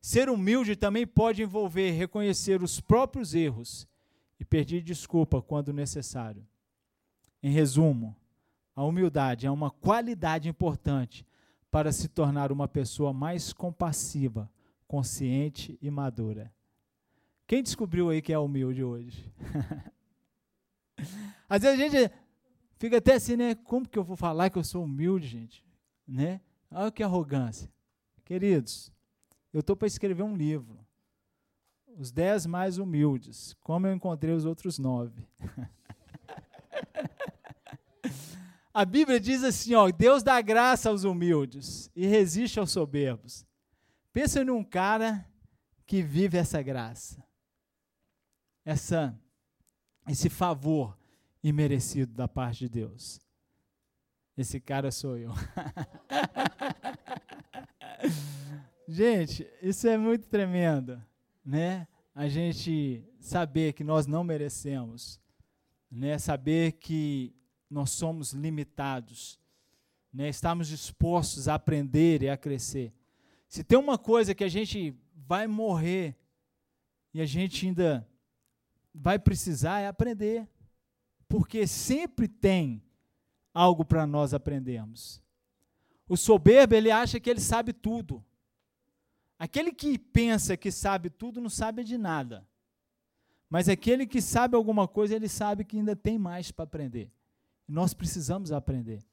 Ser 0.00 0.28
humilde 0.28 0.76
também 0.76 1.06
pode 1.06 1.42
envolver 1.42 1.90
reconhecer 1.90 2.62
os 2.62 2.80
próprios 2.80 3.34
erros 3.34 3.88
e 4.38 4.44
pedir 4.44 4.82
desculpa 4.82 5.42
quando 5.42 5.72
necessário. 5.72 6.46
Em 7.42 7.50
resumo, 7.50 8.14
a 8.74 8.84
humildade 8.84 9.46
é 9.46 9.50
uma 9.50 9.70
qualidade 9.70 10.48
importante 10.48 11.26
para 11.70 11.90
se 11.92 12.08
tornar 12.08 12.52
uma 12.52 12.68
pessoa 12.68 13.12
mais 13.12 13.52
compassiva, 13.52 14.50
consciente 14.86 15.78
e 15.82 15.90
madura. 15.90 16.52
Quem 17.46 17.62
descobriu 17.62 18.10
aí 18.10 18.22
que 18.22 18.32
é 18.32 18.38
humilde 18.38 18.84
hoje? 18.84 19.32
Às 21.48 21.62
vezes 21.62 21.80
a 21.80 21.82
gente 21.82 22.12
Fica 22.78 22.98
até 22.98 23.14
assim, 23.14 23.36
né? 23.36 23.54
Como 23.54 23.88
que 23.88 23.98
eu 23.98 24.04
vou 24.04 24.16
falar 24.16 24.50
que 24.50 24.58
eu 24.58 24.64
sou 24.64 24.84
humilde, 24.84 25.26
gente? 25.26 25.64
Né? 26.06 26.40
Olha 26.70 26.92
que 26.92 27.02
arrogância. 27.02 27.70
Queridos, 28.26 28.92
eu 29.52 29.60
estou 29.60 29.76
para 29.76 29.86
escrever 29.86 30.24
um 30.24 30.36
livro. 30.36 30.84
Os 31.96 32.10
dez 32.10 32.44
mais 32.44 32.76
humildes. 32.76 33.54
Como 33.60 33.86
eu 33.86 33.94
encontrei 33.94 34.34
os 34.34 34.44
outros 34.44 34.80
nove. 34.80 35.24
A 38.74 38.84
Bíblia 38.84 39.20
diz 39.20 39.44
assim: 39.44 39.74
ó, 39.74 39.88
Deus 39.92 40.24
dá 40.24 40.40
graça 40.40 40.90
aos 40.90 41.04
humildes 41.04 41.88
e 41.94 42.04
resiste 42.04 42.58
aos 42.58 42.72
soberbos. 42.72 43.46
Pensa 44.12 44.44
num 44.44 44.64
cara 44.64 45.24
que 45.86 46.02
vive 46.02 46.36
essa 46.36 46.60
graça, 46.60 47.24
essa, 48.64 49.16
esse 50.08 50.28
favor 50.28 50.98
imerecido 51.44 52.12
da 52.12 52.26
parte 52.26 52.58
de 52.58 52.68
Deus. 52.68 53.20
Esse 54.36 54.60
cara 54.60 54.90
sou 54.90 55.16
eu. 55.16 55.32
gente, 58.88 59.46
isso 59.62 59.86
é 59.88 59.96
muito 59.96 60.26
tremendo, 60.28 61.02
né? 61.44 61.86
A 62.14 62.28
gente 62.28 63.04
saber 63.20 63.72
que 63.72 63.84
nós 63.84 64.06
não 64.06 64.24
merecemos, 64.24 65.20
né? 65.90 66.18
Saber 66.18 66.72
que 66.72 67.34
nós 67.68 67.90
somos 67.90 68.32
limitados, 68.32 69.38
né? 70.12 70.28
Estamos 70.28 70.68
dispostos 70.68 71.48
a 71.48 71.54
aprender 71.54 72.22
e 72.22 72.28
a 72.28 72.36
crescer. 72.36 72.92
Se 73.48 73.62
tem 73.62 73.78
uma 73.78 73.98
coisa 73.98 74.34
que 74.34 74.44
a 74.44 74.48
gente 74.48 74.94
vai 75.14 75.46
morrer 75.46 76.16
e 77.12 77.20
a 77.20 77.26
gente 77.26 77.66
ainda 77.66 78.06
vai 78.94 79.18
precisar 79.18 79.80
é 79.80 79.88
aprender, 79.88 80.48
porque 81.28 81.66
sempre 81.66 82.28
tem 82.28 82.82
algo 83.52 83.84
para 83.84 84.06
nós 84.06 84.32
aprendermos. 84.32 85.22
O 86.08 86.16
soberbo, 86.16 86.74
ele 86.74 86.90
acha 86.90 87.18
que 87.18 87.28
ele 87.28 87.40
sabe 87.40 87.72
tudo. 87.72 88.24
Aquele 89.38 89.72
que 89.72 89.98
pensa 89.98 90.56
que 90.56 90.70
sabe 90.70 91.10
tudo 91.10 91.40
não 91.40 91.50
sabe 91.50 91.84
de 91.84 91.98
nada. 91.98 92.46
Mas 93.48 93.68
aquele 93.68 94.06
que 94.06 94.20
sabe 94.20 94.56
alguma 94.56 94.88
coisa, 94.88 95.14
ele 95.14 95.28
sabe 95.28 95.64
que 95.64 95.76
ainda 95.76 95.94
tem 95.94 96.18
mais 96.18 96.50
para 96.50 96.64
aprender. 96.64 97.10
Nós 97.68 97.92
precisamos 97.92 98.52
aprender. 98.52 99.04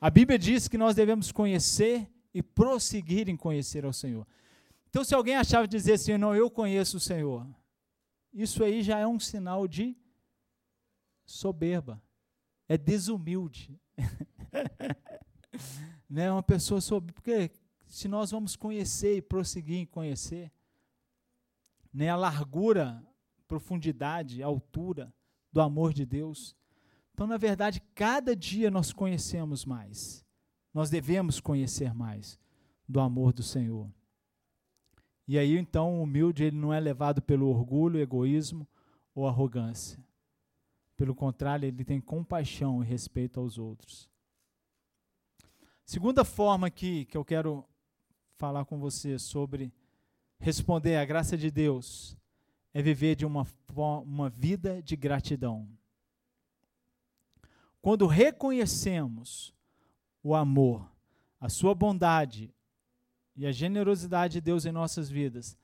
A 0.00 0.10
Bíblia 0.10 0.38
diz 0.38 0.68
que 0.68 0.76
nós 0.76 0.94
devemos 0.94 1.32
conhecer 1.32 2.08
e 2.34 2.42
prosseguir 2.42 3.28
em 3.28 3.36
conhecer 3.36 3.84
ao 3.84 3.92
Senhor. 3.92 4.26
Então, 4.90 5.02
se 5.02 5.14
alguém 5.14 5.36
achava 5.36 5.66
dizer 5.66 5.94
assim, 5.94 6.16
não, 6.18 6.34
eu 6.34 6.50
conheço 6.50 6.98
o 6.98 7.00
Senhor, 7.00 7.46
isso 8.32 8.62
aí 8.62 8.82
já 8.82 8.98
é 8.98 9.06
um 9.06 9.18
sinal 9.18 9.66
de 9.66 9.96
soberba, 11.24 12.00
é 12.68 12.76
desumilde. 12.76 13.80
né? 16.08 16.30
Uma 16.30 16.42
pessoa 16.42 16.80
soberba, 16.80 17.12
porque 17.14 17.50
se 17.86 18.08
nós 18.08 18.30
vamos 18.30 18.56
conhecer 18.56 19.16
e 19.16 19.22
prosseguir 19.22 19.78
em 19.78 19.86
conhecer, 19.86 20.50
né, 21.92 22.10
a 22.10 22.16
largura, 22.16 23.02
profundidade, 23.48 24.42
altura 24.42 25.12
do 25.52 25.60
amor 25.60 25.94
de 25.94 26.04
Deus. 26.04 26.54
Então, 27.14 27.26
na 27.26 27.38
verdade, 27.38 27.80
cada 27.94 28.36
dia 28.36 28.70
nós 28.70 28.92
conhecemos 28.92 29.64
mais. 29.64 30.24
Nós 30.74 30.90
devemos 30.90 31.40
conhecer 31.40 31.94
mais 31.94 32.38
do 32.86 33.00
amor 33.00 33.32
do 33.32 33.42
Senhor. 33.42 33.90
E 35.26 35.38
aí, 35.38 35.56
então, 35.56 35.98
o 35.98 36.02
humilde 36.02 36.44
ele 36.44 36.56
não 36.56 36.72
é 36.72 36.78
levado 36.78 37.22
pelo 37.22 37.48
orgulho, 37.48 37.98
egoísmo 37.98 38.68
ou 39.14 39.26
arrogância. 39.26 39.98
Pelo 40.96 41.14
contrário, 41.14 41.66
ele 41.66 41.84
tem 41.84 42.00
compaixão 42.00 42.82
e 42.82 42.86
respeito 42.86 43.40
aos 43.40 43.58
outros. 43.58 44.10
Segunda 45.86 46.24
forma 46.24 46.68
que, 46.68 47.04
que 47.04 47.16
eu 47.16 47.24
quero 47.24 47.64
falar 48.34 48.64
com 48.64 48.76
você 48.76 49.20
sobre 49.20 49.72
responder 50.36 50.96
à 50.96 51.04
graça 51.04 51.36
de 51.38 51.48
Deus 51.48 52.16
é 52.74 52.82
viver 52.82 53.14
de 53.14 53.24
uma, 53.24 53.46
uma 54.04 54.28
vida 54.28 54.82
de 54.82 54.96
gratidão. 54.96 55.68
Quando 57.80 58.08
reconhecemos 58.08 59.54
o 60.24 60.34
amor, 60.34 60.90
a 61.40 61.48
sua 61.48 61.72
bondade 61.72 62.52
e 63.36 63.46
a 63.46 63.52
generosidade 63.52 64.34
de 64.34 64.40
Deus 64.40 64.66
em 64.66 64.72
nossas 64.72 65.08
vidas, 65.08 65.56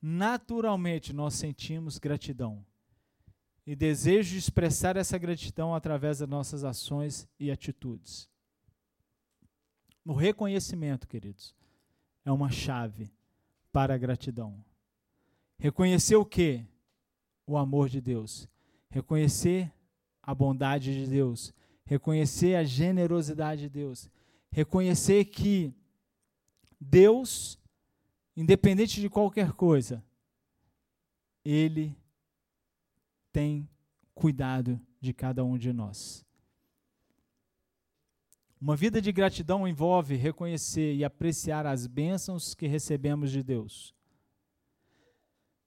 naturalmente 0.00 1.12
nós 1.12 1.34
sentimos 1.34 1.98
gratidão 1.98 2.64
e 3.66 3.76
desejo 3.76 4.30
de 4.30 4.38
expressar 4.38 4.96
essa 4.96 5.18
gratidão 5.18 5.74
através 5.74 6.20
das 6.20 6.28
nossas 6.30 6.64
ações 6.64 7.28
e 7.38 7.50
atitudes. 7.50 8.34
O 10.06 10.14
reconhecimento, 10.14 11.06
queridos, 11.06 11.54
é 12.24 12.32
uma 12.32 12.50
chave 12.50 13.12
para 13.72 13.94
a 13.94 13.98
gratidão. 13.98 14.64
Reconhecer 15.58 16.16
o 16.16 16.24
que? 16.24 16.64
O 17.46 17.58
amor 17.58 17.88
de 17.88 18.00
Deus. 18.00 18.48
Reconhecer 18.88 19.70
a 20.22 20.34
bondade 20.34 20.94
de 20.94 21.10
Deus 21.10 21.52
reconhecer 21.86 22.56
a 22.56 22.64
generosidade 22.64 23.62
de 23.62 23.68
Deus, 23.68 24.10
reconhecer 24.50 25.24
que 25.26 25.72
Deus, 26.80 27.58
independente 28.36 29.00
de 29.00 29.08
qualquer 29.08 29.52
coisa, 29.52 30.04
Ele 31.44 31.96
tem 33.32 33.68
cuidado 34.14 34.80
de 35.00 35.14
cada 35.14 35.44
um 35.44 35.56
de 35.56 35.72
nós. 35.72 36.25
Uma 38.60 38.74
vida 38.74 39.02
de 39.02 39.12
gratidão 39.12 39.68
envolve 39.68 40.16
reconhecer 40.16 40.94
e 40.94 41.04
apreciar 41.04 41.66
as 41.66 41.86
bênçãos 41.86 42.54
que 42.54 42.66
recebemos 42.66 43.30
de 43.30 43.42
Deus. 43.42 43.94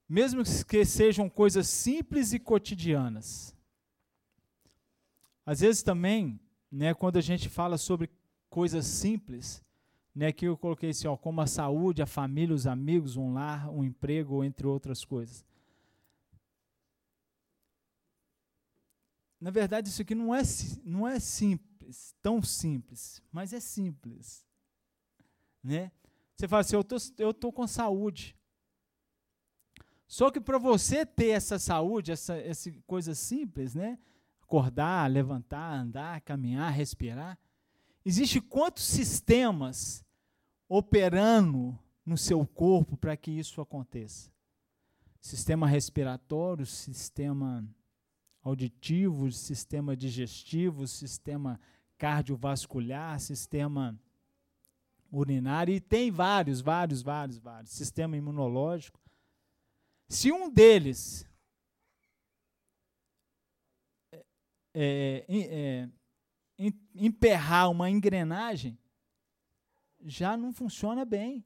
Mesmo 0.08 0.44
que 0.68 0.84
sejam 0.84 1.30
coisas 1.30 1.68
simples 1.68 2.34
e 2.34 2.40
cotidianas. 2.40 3.56
Às 5.46 5.60
vezes 5.60 5.84
também, 5.84 6.40
né, 6.72 6.96
quando 6.96 7.18
a 7.18 7.22
gente 7.22 7.48
fala 7.48 7.78
sobre 7.78 8.10
coisas 8.50 8.88
simples, 8.88 9.64
né, 10.14 10.32
que 10.32 10.46
eu 10.46 10.58
coloquei 10.58 10.90
assim, 10.90 11.08
ó, 11.08 11.16
como 11.16 11.42
a 11.42 11.48
saúde, 11.48 12.02
a 12.02 12.08
família, 12.08 12.56
os 12.56 12.66
amigos, 12.66 13.16
um 13.16 13.34
lar, 13.34 13.70
um 13.70 13.84
emprego, 13.84 14.44
entre 14.44 14.66
outras 14.66 15.06
coisas. 15.06 15.46
Na 19.40 19.52
verdade, 19.52 19.90
isso 19.90 20.02
aqui 20.02 20.16
não 20.16 20.34
é, 20.34 20.42
não 20.84 21.08
é 21.08 21.20
simples, 21.20 21.69
tão 22.22 22.42
simples, 22.42 23.22
mas 23.32 23.54
é 23.54 23.60
simples. 23.60 24.46
Né? 25.64 25.92
Você 26.36 26.48
fala 26.48 26.62
assim, 26.62 26.76
eu 26.76 26.84
tô, 26.84 26.96
estou 26.96 27.34
tô 27.34 27.52
com 27.52 27.68
saúde. 27.68 28.36
Só 30.08 30.32
que 30.32 30.40
para 30.40 30.58
você 30.58 31.06
ter 31.06 31.30
essa 31.30 31.60
saúde, 31.60 32.12
essa, 32.12 32.36
essa 32.38 32.72
coisa 32.88 33.14
simples, 33.14 33.76
né? 33.76 34.00
acordar, 34.50 35.10
levantar, 35.12 35.74
andar, 35.74 36.22
caminhar, 36.22 36.74
respirar. 36.74 37.38
Existe 38.04 38.42
quantos 38.42 38.84
sistemas 38.84 40.04
operando 40.68 41.78
no 42.04 42.18
seu 42.18 42.44
corpo 42.48 42.98
para 42.98 43.16
que 43.16 43.30
isso 43.30 43.62
aconteça? 43.62 44.32
Sistema 45.22 45.68
respiratório, 45.68 46.66
sistema 46.66 47.64
auditivo, 48.42 49.32
sistema 49.32 49.96
digestivo, 49.96 50.88
sistema 50.88 51.60
cardiovascular, 52.00 53.20
sistema 53.20 54.00
urinário, 55.12 55.74
e 55.74 55.82
tem 55.82 56.10
vários, 56.10 56.62
vários, 56.62 57.02
vários, 57.02 57.38
vários. 57.38 57.72
Sistema 57.72 58.16
imunológico. 58.16 59.00
Se 60.08 60.32
um 60.32 60.50
deles 60.50 61.28
é, 64.74 65.26
é, 65.28 65.90
emperrar 66.96 67.70
uma 67.70 67.90
engrenagem, 67.90 68.80
já 70.02 70.38
não 70.38 70.54
funciona 70.54 71.04
bem. 71.04 71.44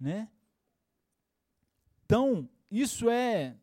Né? 0.00 0.30
Então, 2.04 2.48
isso 2.70 3.10
é 3.10 3.56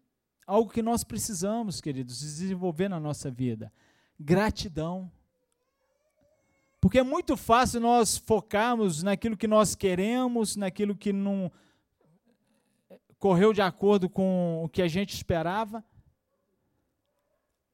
algo 0.45 0.71
que 0.71 0.83
nós 0.83 1.03
precisamos, 1.03 1.81
queridos, 1.81 2.19
desenvolver 2.19 2.89
na 2.89 2.99
nossa 2.99 3.31
vida. 3.31 3.73
Gratidão. 4.19 5.11
Porque 6.81 6.97
é 6.97 7.03
muito 7.03 7.37
fácil 7.37 7.79
nós 7.79 8.17
focarmos 8.17 9.03
naquilo 9.03 9.37
que 9.37 9.47
nós 9.47 9.75
queremos, 9.75 10.55
naquilo 10.55 10.95
que 10.95 11.13
não 11.13 11.51
correu 13.19 13.53
de 13.53 13.61
acordo 13.61 14.09
com 14.09 14.63
o 14.63 14.67
que 14.67 14.81
a 14.81 14.87
gente 14.87 15.13
esperava, 15.13 15.85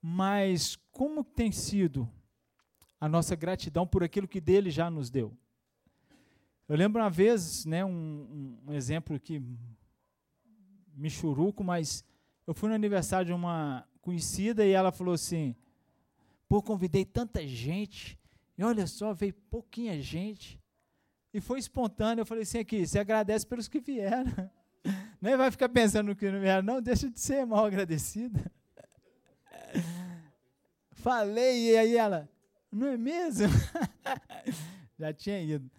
mas 0.01 0.75
como 0.91 1.23
tem 1.23 1.53
sido 1.53 2.07
a 2.99 3.07
nossa 3.07 3.33
gratidão 3.33 3.87
por 3.87 4.03
aquilo 4.03 4.27
que 4.27 4.41
dele 4.41 4.69
já 4.69 4.91
nos 4.91 5.09
deu? 5.09 5.33
Eu 6.67 6.75
lembro 6.75 7.01
uma 7.01 7.09
vez, 7.09 7.63
né, 7.63 7.85
um, 7.85 8.59
um 8.67 8.73
exemplo 8.73 9.17
que 9.17 9.41
me 10.93 11.09
churuco, 11.09 11.63
mas 11.63 12.03
eu 12.45 12.53
fui 12.53 12.67
no 12.67 12.75
aniversário 12.75 13.27
de 13.27 13.31
uma 13.31 13.87
conhecida 14.01 14.65
e 14.65 14.71
ela 14.71 14.91
falou 14.91 15.13
assim: 15.13 15.55
pô, 16.49 16.61
convidei 16.61 17.05
tanta 17.05 17.47
gente, 17.47 18.19
e 18.57 18.63
olha 18.63 18.87
só, 18.87 19.13
veio 19.13 19.33
pouquinha 19.49 20.01
gente. 20.01 20.59
E 21.33 21.39
foi 21.39 21.59
espontâneo. 21.59 22.21
Eu 22.21 22.25
falei 22.25 22.43
assim: 22.43 22.59
aqui, 22.59 22.85
você 22.85 22.97
agradece 22.99 23.45
pelos 23.45 23.67
que 23.67 23.79
vieram. 23.79 24.31
Nem 25.21 25.37
vai 25.37 25.51
ficar 25.51 25.69
pensando 25.69 26.07
no 26.07 26.15
que 26.15 26.31
não 26.31 26.39
vieram, 26.39 26.63
não, 26.63 26.81
deixa 26.81 27.09
de 27.09 27.19
ser 27.19 27.45
mal 27.45 27.65
agradecida. 27.65 28.51
Falei, 30.91 31.71
e 31.71 31.77
aí 31.77 31.95
ela, 31.97 32.29
não 32.71 32.87
é 32.87 32.97
mesmo? 32.97 33.47
Já 34.97 35.13
tinha 35.13 35.41
ido. 35.41 35.69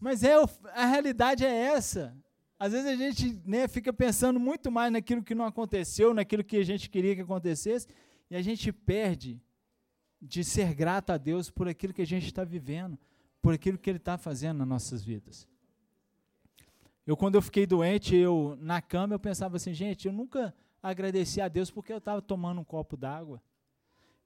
Mas 0.00 0.22
é, 0.22 0.34
a 0.74 0.86
realidade 0.86 1.44
é 1.44 1.50
essa. 1.50 2.16
Às 2.58 2.72
vezes 2.72 2.86
a 2.86 2.96
gente 2.96 3.40
né, 3.44 3.68
fica 3.68 3.92
pensando 3.92 4.40
muito 4.40 4.70
mais 4.70 4.90
naquilo 4.90 5.22
que 5.22 5.34
não 5.34 5.44
aconteceu, 5.44 6.14
naquilo 6.14 6.42
que 6.42 6.56
a 6.56 6.64
gente 6.64 6.88
queria 6.88 7.14
que 7.14 7.20
acontecesse, 7.20 7.86
e 8.30 8.36
a 8.36 8.42
gente 8.42 8.72
perde 8.72 9.40
de 10.20 10.42
ser 10.42 10.74
grato 10.74 11.10
a 11.10 11.16
Deus 11.16 11.50
por 11.50 11.68
aquilo 11.68 11.92
que 11.92 12.02
a 12.02 12.06
gente 12.06 12.26
está 12.26 12.44
vivendo, 12.44 12.98
por 13.40 13.54
aquilo 13.54 13.78
que 13.78 13.90
Ele 13.90 13.98
está 13.98 14.16
fazendo 14.18 14.58
nas 14.58 14.68
nossas 14.68 15.02
vidas. 15.02 15.46
Eu, 17.06 17.16
quando 17.16 17.36
eu 17.36 17.42
fiquei 17.42 17.66
doente, 17.66 18.16
eu 18.16 18.58
na 18.60 18.82
cama, 18.82 19.14
eu 19.14 19.20
pensava 19.20 19.56
assim, 19.56 19.72
gente, 19.72 20.06
eu 20.06 20.12
nunca 20.12 20.54
agradeci 20.82 21.40
a 21.40 21.48
Deus 21.48 21.70
porque 21.70 21.92
eu 21.92 21.98
estava 21.98 22.20
tomando 22.20 22.60
um 22.60 22.64
copo 22.64 22.96
d'água. 22.96 23.40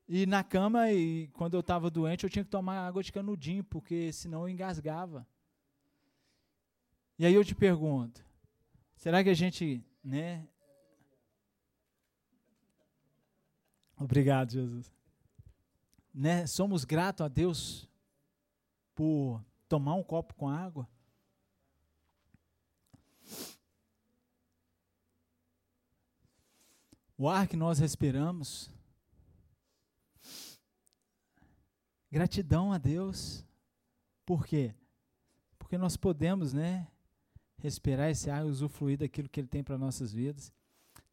E 0.08 0.26
na 0.26 0.42
cama, 0.42 0.90
e 0.90 1.28
quando 1.28 1.54
eu 1.54 1.60
estava 1.60 1.90
doente, 1.90 2.24
eu 2.24 2.30
tinha 2.30 2.44
que 2.44 2.50
tomar 2.50 2.86
água 2.86 3.02
de 3.02 3.12
canudinho, 3.12 3.62
porque 3.62 4.12
senão 4.12 4.42
eu 4.42 4.48
engasgava. 4.48 5.26
E 7.18 7.26
aí 7.26 7.34
eu 7.34 7.44
te 7.44 7.54
pergunto, 7.54 8.24
será 8.96 9.22
que 9.22 9.28
a 9.28 9.34
gente, 9.34 9.84
né? 10.02 10.48
Obrigado, 13.98 14.52
Jesus. 14.52 14.90
Né, 16.12 16.46
somos 16.46 16.84
gratos 16.84 17.24
a 17.24 17.28
Deus 17.28 17.88
por 18.94 19.42
tomar 19.68 19.94
um 19.94 20.02
copo 20.02 20.34
com 20.34 20.48
água? 20.48 20.88
O 27.16 27.28
ar 27.28 27.46
que 27.46 27.56
nós 27.56 27.78
respiramos. 27.78 28.70
Gratidão 32.10 32.72
a 32.72 32.78
Deus. 32.78 33.44
Por 34.26 34.46
quê? 34.46 34.74
Porque 35.58 35.78
nós 35.78 35.96
podemos, 35.96 36.52
né, 36.52 36.88
respirar 37.58 38.10
esse 38.10 38.30
ar 38.30 38.44
e 38.44 38.48
usufruir 38.48 38.98
daquilo 38.98 39.28
que 39.28 39.38
Ele 39.38 39.46
tem 39.46 39.62
para 39.62 39.78
nossas 39.78 40.12
vidas. 40.12 40.52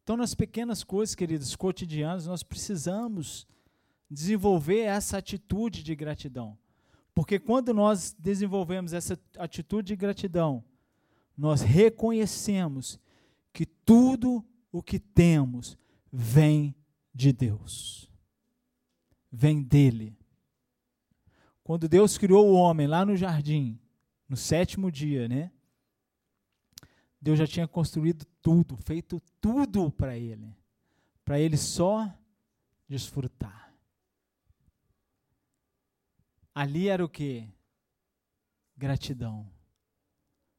Então, 0.02 0.16
nas 0.16 0.34
pequenas 0.34 0.82
coisas, 0.82 1.14
queridos, 1.14 1.54
cotidianas, 1.54 2.26
nós 2.26 2.42
precisamos 2.42 3.46
desenvolver 4.10 4.80
essa 4.80 5.18
atitude 5.18 5.82
de 5.82 5.94
gratidão. 5.94 6.56
Porque 7.14 7.38
quando 7.38 7.74
nós 7.74 8.14
desenvolvemos 8.18 8.92
essa 8.92 9.18
atitude 9.36 9.88
de 9.88 9.96
gratidão, 9.96 10.64
nós 11.36 11.62
reconhecemos 11.62 12.98
que 13.52 13.66
tudo 13.66 14.44
o 14.70 14.82
que 14.82 14.98
temos 14.98 15.76
vem 16.12 16.74
de 17.12 17.32
Deus. 17.32 18.10
Vem 19.30 19.62
dele. 19.62 20.16
Quando 21.64 21.88
Deus 21.88 22.16
criou 22.16 22.48
o 22.48 22.54
homem 22.54 22.86
lá 22.86 23.04
no 23.04 23.16
jardim, 23.16 23.78
no 24.28 24.36
sétimo 24.36 24.90
dia, 24.90 25.28
né? 25.28 25.50
Deus 27.20 27.38
já 27.38 27.46
tinha 27.46 27.66
construído 27.66 28.24
tudo, 28.40 28.76
feito 28.76 29.20
tudo 29.40 29.90
para 29.90 30.16
ele, 30.16 30.56
para 31.24 31.40
ele 31.40 31.56
só 31.56 32.08
desfrutar. 32.88 33.57
Ali 36.58 36.88
era 36.88 37.04
o 37.04 37.08
que? 37.08 37.48
Gratidão. 38.76 39.48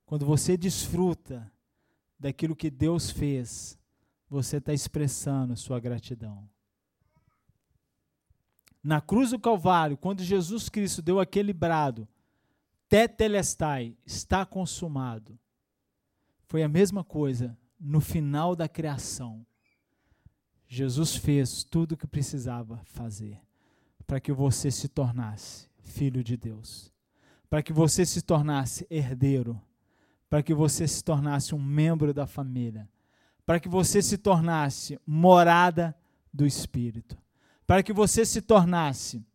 Quando 0.05 0.25
você 0.25 0.55
desfruta 0.55 1.51
daquilo 2.17 2.55
que 2.55 2.69
Deus 2.69 3.12
fez, 3.12 3.77
você 4.29 4.59
está 4.59 4.71
expressando 4.71 5.57
sua 5.57 5.77
gratidão. 5.77 6.49
Na 8.81 9.01
cruz 9.01 9.31
do 9.31 9.39
Calvário, 9.39 9.97
quando 9.97 10.23
Jesus 10.23 10.69
Cristo 10.69 11.01
deu 11.01 11.19
aquele 11.19 11.51
brado, 11.51 12.07
Tetelestai, 12.88 13.97
está 14.05 14.45
consumado 14.45 15.38
foi 16.45 16.63
a 16.63 16.69
mesma 16.69 17.03
coisa 17.03 17.57
no 17.77 17.99
final 17.99 18.55
da 18.55 18.69
criação. 18.69 19.45
Jesus 20.65 21.13
fez 21.13 21.65
tudo 21.65 21.91
o 21.91 21.97
que 21.97 22.07
precisava 22.07 22.77
fazer 22.85 23.38
para 24.07 24.21
que 24.21 24.31
você 24.31 24.71
se 24.71 24.88
tornasse 24.88 25.69
filho 25.83 26.23
de 26.23 26.37
Deus, 26.37 26.93
para 27.49 27.63
que 27.63 27.73
você 27.73 28.05
se 28.05 28.21
tornasse 28.21 28.85
herdeiro, 28.89 29.59
para 30.29 30.43
que 30.43 30.53
você 30.53 30.87
se 30.87 31.03
tornasse 31.03 31.55
um 31.55 31.61
membro 31.61 32.13
da 32.13 32.27
família, 32.27 32.87
para 33.45 33.59
que 33.59 33.67
você 33.67 34.01
se 34.01 34.17
tornasse 34.17 34.99
morada 35.05 35.95
do 36.31 36.45
Espírito, 36.45 37.17
para 37.65 37.81
que 37.81 37.91
você 37.91 38.25
se 38.25 38.41
tornasse 38.41 39.25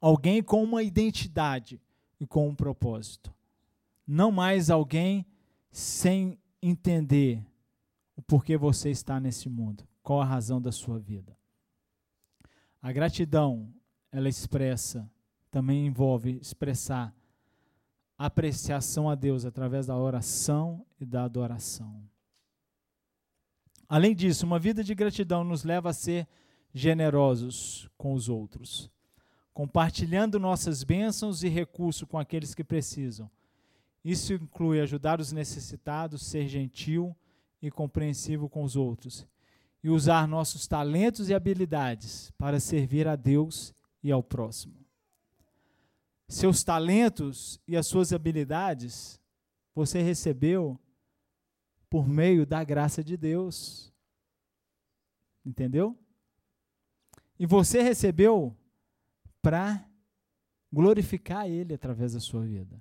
alguém 0.00 0.42
com 0.42 0.62
uma 0.62 0.82
identidade 0.82 1.80
e 2.18 2.26
com 2.26 2.48
um 2.48 2.54
propósito. 2.54 3.32
Não 4.06 4.32
mais 4.32 4.70
alguém 4.70 5.26
sem 5.70 6.38
entender 6.62 7.44
o 8.16 8.22
porquê 8.22 8.56
você 8.56 8.90
está 8.90 9.20
nesse 9.20 9.48
mundo, 9.48 9.86
qual 10.02 10.20
a 10.20 10.24
razão 10.24 10.60
da 10.60 10.72
sua 10.72 10.98
vida. 10.98 11.36
A 12.82 12.90
gratidão, 12.92 13.72
ela 14.10 14.28
expressa, 14.28 15.08
também 15.50 15.86
envolve 15.86 16.38
expressar 16.40 17.14
apreciação 18.16 19.08
a 19.08 19.14
Deus 19.14 19.44
através 19.44 19.86
da 19.86 19.96
oração 19.96 20.84
e 21.00 21.06
da 21.06 21.24
adoração. 21.24 22.02
Além 23.88 24.14
disso, 24.14 24.46
uma 24.46 24.58
vida 24.58 24.84
de 24.84 24.94
gratidão 24.94 25.42
nos 25.42 25.64
leva 25.64 25.90
a 25.90 25.94
ser 25.94 26.28
generosos 26.72 27.88
com 27.96 28.12
os 28.12 28.28
outros, 28.28 28.90
compartilhando 29.52 30.38
nossas 30.38 30.84
bênçãos 30.84 31.42
e 31.42 31.48
recursos 31.48 32.06
com 32.06 32.18
aqueles 32.18 32.54
que 32.54 32.62
precisam 32.62 33.30
isso 34.04 34.32
inclui 34.32 34.80
ajudar 34.80 35.20
os 35.20 35.30
necessitados, 35.30 36.22
ser 36.22 36.48
gentil 36.48 37.14
e 37.60 37.70
compreensivo 37.70 38.48
com 38.48 38.62
os 38.62 38.74
outros, 38.74 39.26
e 39.82 39.90
usar 39.90 40.26
nossos 40.26 40.66
talentos 40.66 41.28
e 41.28 41.34
habilidades 41.34 42.30
para 42.38 42.60
servir 42.60 43.06
a 43.06 43.16
Deus 43.16 43.74
e 44.02 44.10
ao 44.10 44.22
próximo. 44.22 44.79
Seus 46.30 46.62
talentos 46.62 47.60
e 47.66 47.76
as 47.76 47.88
suas 47.88 48.12
habilidades 48.12 49.20
você 49.74 50.00
recebeu 50.00 50.78
por 51.90 52.06
meio 52.06 52.46
da 52.46 52.62
graça 52.62 53.02
de 53.02 53.16
Deus. 53.16 53.92
Entendeu? 55.44 55.98
E 57.36 57.46
você 57.46 57.82
recebeu 57.82 58.56
para 59.42 59.84
glorificar 60.72 61.48
Ele 61.48 61.74
através 61.74 62.12
da 62.12 62.20
sua 62.20 62.44
vida. 62.44 62.80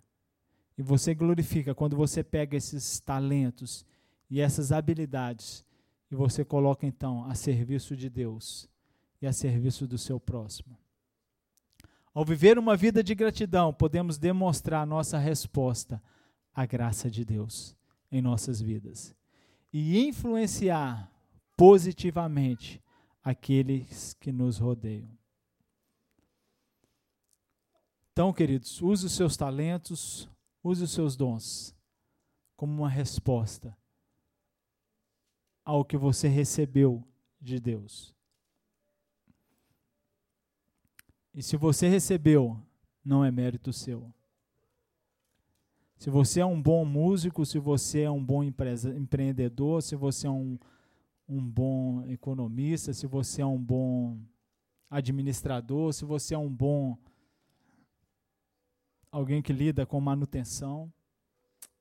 E 0.77 0.83
você 0.83 1.15
glorifica 1.15 1.73
quando 1.73 1.97
você 1.97 2.23
pega 2.23 2.55
esses 2.55 2.99
talentos 2.99 3.83
e 4.29 4.39
essas 4.39 4.71
habilidades 4.71 5.65
e 6.11 6.15
você 6.15 6.45
coloca 6.45 6.85
então 6.85 7.25
a 7.25 7.33
serviço 7.33 7.97
de 7.97 8.11
Deus 8.11 8.69
e 9.19 9.25
a 9.25 9.33
serviço 9.33 9.87
do 9.87 9.97
seu 9.97 10.19
próximo. 10.19 10.77
Ao 12.19 12.25
viver 12.25 12.59
uma 12.59 12.75
vida 12.75 13.01
de 13.01 13.15
gratidão, 13.15 13.73
podemos 13.73 14.17
demonstrar 14.17 14.85
nossa 14.85 15.17
resposta 15.17 16.03
à 16.53 16.65
graça 16.65 17.09
de 17.09 17.23
Deus 17.23 17.77
em 18.11 18.21
nossas 18.21 18.59
vidas 18.59 19.15
e 19.71 19.97
influenciar 20.05 21.09
positivamente 21.55 22.83
aqueles 23.23 24.13
que 24.15 24.33
nos 24.33 24.57
rodeiam. 24.57 25.09
Então, 28.11 28.33
queridos, 28.33 28.81
use 28.81 29.05
os 29.05 29.13
seus 29.13 29.37
talentos, 29.37 30.29
Use 30.61 30.83
os 30.83 30.91
seus 30.91 31.15
dons 31.15 31.73
como 32.57 32.81
uma 32.81 32.89
resposta 32.89 33.77
ao 35.63 35.85
que 35.85 35.95
você 35.95 36.27
recebeu 36.27 37.01
de 37.39 37.61
Deus. 37.61 38.13
E 41.33 41.43
se 41.43 41.55
você 41.55 41.87
recebeu, 41.87 42.61
não 43.03 43.23
é 43.23 43.31
mérito 43.31 43.71
seu. 43.71 44.11
Se 45.97 46.09
você 46.09 46.39
é 46.39 46.45
um 46.45 46.61
bom 46.61 46.85
músico, 46.85 47.45
se 47.45 47.59
você 47.59 48.01
é 48.01 48.11
um 48.11 48.23
bom 48.23 48.41
empreendedor, 48.43 49.81
se 49.81 49.95
você 49.95 50.27
é 50.27 50.29
um, 50.29 50.57
um 51.27 51.45
bom 51.45 52.03
economista, 52.05 52.93
se 52.93 53.05
você 53.05 53.41
é 53.41 53.45
um 53.45 53.61
bom 53.61 54.17
administrador, 54.89 55.93
se 55.93 56.05
você 56.05 56.33
é 56.33 56.37
um 56.37 56.49
bom 56.49 56.97
alguém 59.11 59.41
que 59.41 59.51
lida 59.51 59.85
com 59.85 59.99
manutenção. 59.99 60.91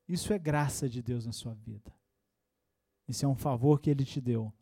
Isso 0.09 0.32
é 0.32 0.38
graça 0.38 0.88
de 0.88 1.03
Deus 1.03 1.24
na 1.24 1.32
sua 1.32 1.55
vida. 1.55 1.92
Isso 3.07 3.24
é 3.24 3.28
um 3.28 3.36
favor 3.36 3.80
que 3.80 3.88
Ele 3.88 4.05
te 4.05 4.20
deu. 4.20 4.53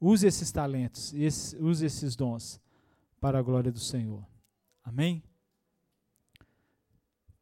Use 0.00 0.26
esses 0.26 0.50
talentos, 0.50 1.12
esse, 1.12 1.56
use 1.58 1.84
esses 1.84 2.16
dons 2.16 2.60
para 3.20 3.38
a 3.38 3.42
glória 3.42 3.70
do 3.70 3.78
Senhor. 3.78 4.26
Amém? 4.82 5.22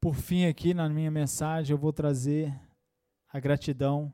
Por 0.01 0.15
fim, 0.15 0.45
aqui 0.47 0.75
na 0.75 0.89
minha 0.89 1.11
mensagem, 1.11 1.73
eu 1.73 1.79
vou 1.79 1.93
trazer 1.93 2.55
a 3.33 3.39
gratidão 3.39 4.13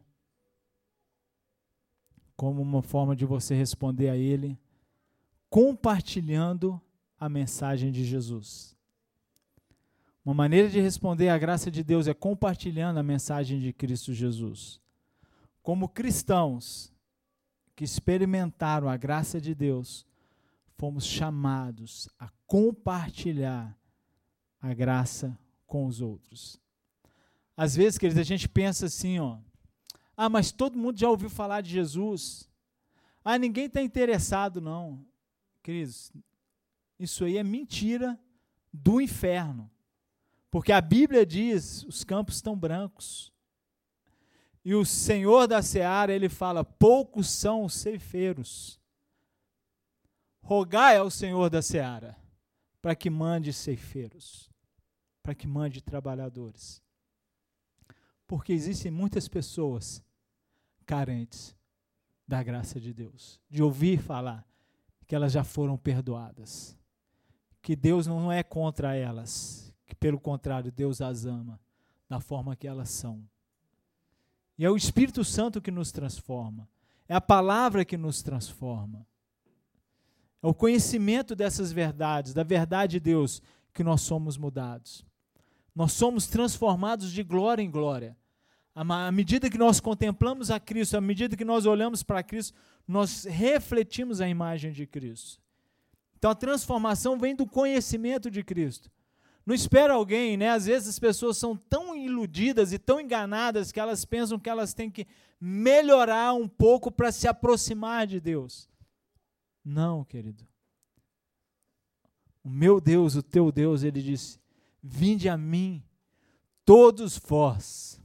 como 2.36 2.60
uma 2.60 2.82
forma 2.82 3.14
de 3.16 3.24
você 3.24 3.54
responder 3.54 4.08
a 4.08 4.16
Ele, 4.16 4.58
compartilhando 5.48 6.80
a 7.18 7.28
mensagem 7.28 7.90
de 7.90 8.04
Jesus. 8.04 8.76
Uma 10.24 10.34
maneira 10.34 10.68
de 10.68 10.80
responder 10.80 11.28
à 11.28 11.38
graça 11.38 11.70
de 11.70 11.84
Deus 11.84 12.08
é 12.08 12.14
compartilhando 12.14 12.98
a 12.98 13.02
mensagem 13.02 13.60
de 13.60 13.72
Cristo 13.72 14.12
Jesus. 14.12 14.80
Como 15.62 15.88
cristãos 15.88 16.92
que 17.76 17.84
experimentaram 17.84 18.88
a 18.88 18.96
graça 18.96 19.40
de 19.40 19.54
Deus, 19.54 20.06
fomos 20.76 21.04
chamados 21.04 22.08
a 22.18 22.28
compartilhar 22.46 23.76
a 24.60 24.74
graça 24.74 25.38
com 25.66 25.86
os 25.86 26.00
outros. 26.00 26.60
Às 27.56 27.76
vezes, 27.76 27.98
queridos, 27.98 28.20
a 28.20 28.24
gente 28.24 28.48
pensa 28.48 28.86
assim, 28.86 29.18
ó, 29.18 29.38
ah, 30.16 30.28
mas 30.28 30.52
todo 30.52 30.78
mundo 30.78 30.98
já 30.98 31.08
ouviu 31.08 31.28
falar 31.28 31.60
de 31.60 31.70
Jesus. 31.70 32.48
Ah, 33.24 33.38
ninguém 33.38 33.66
está 33.66 33.82
interessado, 33.82 34.60
não. 34.60 35.04
Queridos, 35.62 36.12
isso 36.98 37.24
aí 37.24 37.36
é 37.36 37.42
mentira 37.42 38.18
do 38.72 39.00
inferno. 39.00 39.70
Porque 40.50 40.72
a 40.72 40.80
Bíblia 40.80 41.26
diz: 41.26 41.82
os 41.84 42.04
campos 42.04 42.36
estão 42.36 42.56
brancos. 42.56 43.32
E 44.64 44.74
o 44.74 44.84
Senhor 44.84 45.46
da 45.46 45.60
seara, 45.62 46.12
ele 46.12 46.28
fala: 46.28 46.64
poucos 46.64 47.28
são 47.28 47.64
os 47.64 47.74
ceifeiros. 47.74 48.80
Rogai 50.44 50.98
ao 50.98 51.10
Senhor 51.10 51.48
da 51.48 51.62
seara 51.62 52.14
para 52.82 52.94
que 52.94 53.08
mande 53.08 53.50
ceifeiros, 53.50 54.50
para 55.22 55.34
que 55.34 55.46
mande 55.46 55.80
trabalhadores. 55.80 56.82
Porque 58.26 58.52
existem 58.52 58.92
muitas 58.92 59.26
pessoas 59.26 60.04
carentes 60.84 61.56
da 62.28 62.42
graça 62.42 62.78
de 62.78 62.92
Deus, 62.92 63.40
de 63.48 63.62
ouvir 63.62 63.98
falar 63.98 64.46
que 65.06 65.14
elas 65.14 65.32
já 65.32 65.42
foram 65.42 65.78
perdoadas, 65.78 66.76
que 67.62 67.74
Deus 67.74 68.06
não 68.06 68.30
é 68.30 68.42
contra 68.42 68.94
elas, 68.94 69.72
que 69.86 69.94
pelo 69.94 70.20
contrário, 70.20 70.70
Deus 70.70 71.00
as 71.00 71.24
ama 71.24 71.58
da 72.06 72.20
forma 72.20 72.54
que 72.54 72.68
elas 72.68 72.90
são. 72.90 73.26
E 74.58 74.64
é 74.66 74.70
o 74.70 74.76
Espírito 74.76 75.24
Santo 75.24 75.62
que 75.62 75.70
nos 75.70 75.90
transforma, 75.90 76.68
é 77.08 77.14
a 77.14 77.20
palavra 77.20 77.82
que 77.82 77.96
nos 77.96 78.22
transforma. 78.22 79.06
É 80.44 80.46
o 80.46 80.52
conhecimento 80.52 81.34
dessas 81.34 81.72
verdades, 81.72 82.34
da 82.34 82.42
verdade 82.42 82.92
de 82.92 83.00
Deus, 83.00 83.40
que 83.72 83.82
nós 83.82 84.02
somos 84.02 84.36
mudados. 84.36 85.02
Nós 85.74 85.94
somos 85.94 86.26
transformados 86.26 87.10
de 87.10 87.22
glória 87.22 87.62
em 87.62 87.70
glória. 87.70 88.14
À 88.74 89.10
medida 89.10 89.48
que 89.48 89.56
nós 89.56 89.80
contemplamos 89.80 90.50
a 90.50 90.60
Cristo, 90.60 90.98
à 90.98 91.00
medida 91.00 91.34
que 91.34 91.46
nós 91.46 91.64
olhamos 91.64 92.02
para 92.02 92.22
Cristo, 92.22 92.54
nós 92.86 93.24
refletimos 93.24 94.20
a 94.20 94.28
imagem 94.28 94.70
de 94.70 94.86
Cristo. 94.86 95.40
Então 96.18 96.30
a 96.30 96.34
transformação 96.34 97.18
vem 97.18 97.34
do 97.34 97.46
conhecimento 97.46 98.30
de 98.30 98.44
Cristo. 98.44 98.90
Não 99.46 99.54
espera 99.54 99.94
alguém, 99.94 100.36
né? 100.36 100.50
Às 100.50 100.66
vezes 100.66 100.90
as 100.90 100.98
pessoas 100.98 101.38
são 101.38 101.56
tão 101.56 101.96
iludidas 101.96 102.70
e 102.70 102.78
tão 102.78 103.00
enganadas 103.00 103.72
que 103.72 103.80
elas 103.80 104.04
pensam 104.04 104.38
que 104.38 104.50
elas 104.50 104.74
têm 104.74 104.90
que 104.90 105.06
melhorar 105.40 106.34
um 106.34 106.46
pouco 106.46 106.90
para 106.90 107.10
se 107.10 107.26
aproximar 107.26 108.06
de 108.06 108.20
Deus. 108.20 108.68
Não, 109.64 110.04
querido. 110.04 110.46
O 112.42 112.50
meu 112.50 112.80
Deus, 112.80 113.14
o 113.16 113.22
teu 113.22 113.50
Deus, 113.50 113.82
ele 113.82 114.02
disse: 114.02 114.38
Vinde 114.82 115.28
a 115.28 115.36
mim, 115.36 115.82
todos 116.64 117.16
vós 117.18 118.00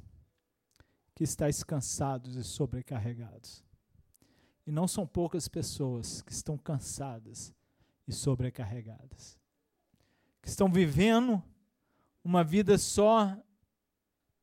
que 1.14 1.24
estáis 1.24 1.64
cansados 1.64 2.36
e 2.36 2.44
sobrecarregados. 2.44 3.64
E 4.66 4.72
não 4.72 4.88
são 4.88 5.06
poucas 5.06 5.48
pessoas 5.48 6.22
que 6.22 6.32
estão 6.32 6.58
cansadas 6.58 7.54
e 8.08 8.14
sobrecarregadas 8.14 9.40
que 10.42 10.48
estão 10.48 10.72
vivendo 10.72 11.42
uma 12.24 12.44
vida 12.44 12.78
só 12.78 13.38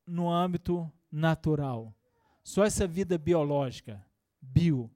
no 0.07 0.31
âmbito 0.31 0.91
natural, 1.11 1.95
só 2.43 2.65
essa 2.65 2.87
vida 2.87 3.19
biológica, 3.19 4.05
bio, 4.41 4.91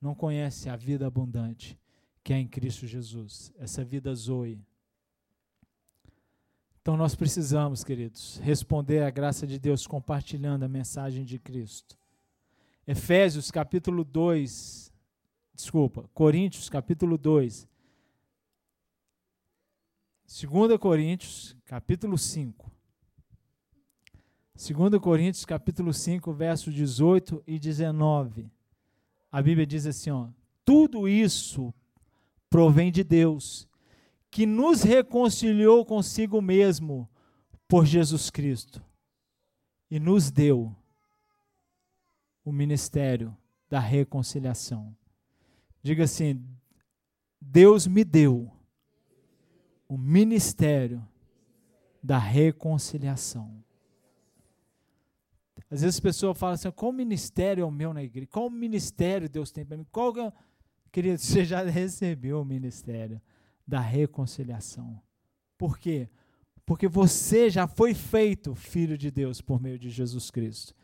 não 0.00 0.14
conhece 0.14 0.68
a 0.68 0.76
vida 0.76 1.06
abundante 1.06 1.78
que 2.22 2.32
é 2.32 2.38
em 2.38 2.46
Cristo 2.46 2.86
Jesus, 2.86 3.52
essa 3.58 3.84
vida 3.84 4.14
zoe. 4.14 4.62
Então 6.80 6.96
nós 6.96 7.14
precisamos, 7.14 7.84
queridos, 7.84 8.38
responder 8.42 9.02
à 9.02 9.10
graça 9.10 9.46
de 9.46 9.58
Deus 9.58 9.86
compartilhando 9.86 10.64
a 10.64 10.68
mensagem 10.68 11.24
de 11.24 11.38
Cristo. 11.38 11.98
Efésios 12.86 13.50
capítulo 13.50 14.04
2, 14.04 14.92
desculpa, 15.54 16.08
Coríntios 16.14 16.68
capítulo 16.68 17.16
2, 17.18 17.68
2 20.26 20.78
Coríntios, 20.78 21.56
capítulo 21.64 22.16
5. 22.16 22.70
2 24.54 25.00
Coríntios, 25.00 25.44
capítulo 25.44 25.92
5, 25.92 26.32
versos 26.32 26.72
18 26.72 27.42
e 27.46 27.58
19. 27.58 28.50
A 29.30 29.40
Bíblia 29.40 29.66
diz 29.66 29.86
assim, 29.86 30.10
ó: 30.10 30.28
Tudo 30.64 31.08
isso 31.08 31.72
provém 32.48 32.90
de 32.90 33.04
Deus, 33.04 33.68
que 34.30 34.46
nos 34.46 34.82
reconciliou 34.82 35.84
consigo 35.84 36.40
mesmo 36.40 37.08
por 37.68 37.86
Jesus 37.86 38.30
Cristo 38.30 38.82
e 39.90 40.00
nos 40.00 40.30
deu 40.30 40.74
o 42.44 42.52
ministério 42.52 43.36
da 43.68 43.78
reconciliação. 43.78 44.96
Diga 45.82 46.04
assim: 46.04 46.44
Deus 47.40 47.86
me 47.86 48.04
deu 48.04 48.50
o 49.88 49.96
ministério 49.96 51.06
da 52.02 52.18
reconciliação. 52.18 53.62
Às 55.70 55.82
vezes 55.82 55.96
as 55.96 56.00
pessoas 56.00 56.36
falam 56.36 56.54
assim: 56.54 56.70
qual 56.72 56.92
ministério 56.92 57.62
é 57.62 57.64
o 57.64 57.70
meu 57.70 57.94
na 57.94 58.02
igreja? 58.02 58.26
Qual 58.26 58.50
ministério 58.50 59.28
Deus 59.28 59.52
tem 59.52 59.64
para 59.64 59.76
mim? 59.76 59.86
Qual 59.90 60.12
que 60.12 60.20
é... 60.20 60.32
Querido, 60.90 61.18
você 61.22 61.44
já 61.44 61.62
recebeu 61.62 62.40
o 62.40 62.44
ministério 62.44 63.20
da 63.66 63.80
reconciliação. 63.80 65.00
Por 65.56 65.78
quê? 65.78 66.08
Porque 66.66 66.88
você 66.88 67.48
já 67.48 67.66
foi 67.66 67.94
feito 67.94 68.54
filho 68.54 68.98
de 68.98 69.10
Deus 69.10 69.40
por 69.40 69.60
meio 69.60 69.78
de 69.78 69.90
Jesus 69.90 70.30
Cristo. 70.30 70.74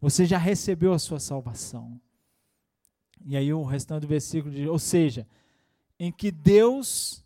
Você 0.00 0.26
já 0.26 0.36
recebeu 0.36 0.92
a 0.92 0.98
sua 0.98 1.18
salvação. 1.18 1.98
E 3.24 3.36
aí 3.36 3.52
o 3.52 3.62
restante 3.62 4.02
do 4.02 4.08
versículo 4.08 4.54
diz: 4.54 4.68
ou 4.68 4.78
seja, 4.78 5.26
em 5.98 6.12
que 6.12 6.30
Deus 6.30 7.24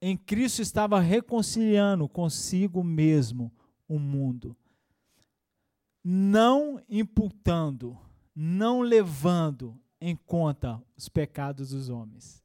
em 0.00 0.16
Cristo 0.16 0.62
estava 0.62 1.00
reconciliando 1.00 2.08
consigo 2.08 2.82
mesmo 2.82 3.52
o 3.86 3.98
mundo, 3.98 4.56
não 6.10 6.82
imputando, 6.88 7.98
não 8.34 8.80
levando 8.80 9.78
em 10.00 10.16
conta 10.16 10.82
os 10.96 11.06
pecados 11.06 11.68
dos 11.68 11.90
homens. 11.90 12.42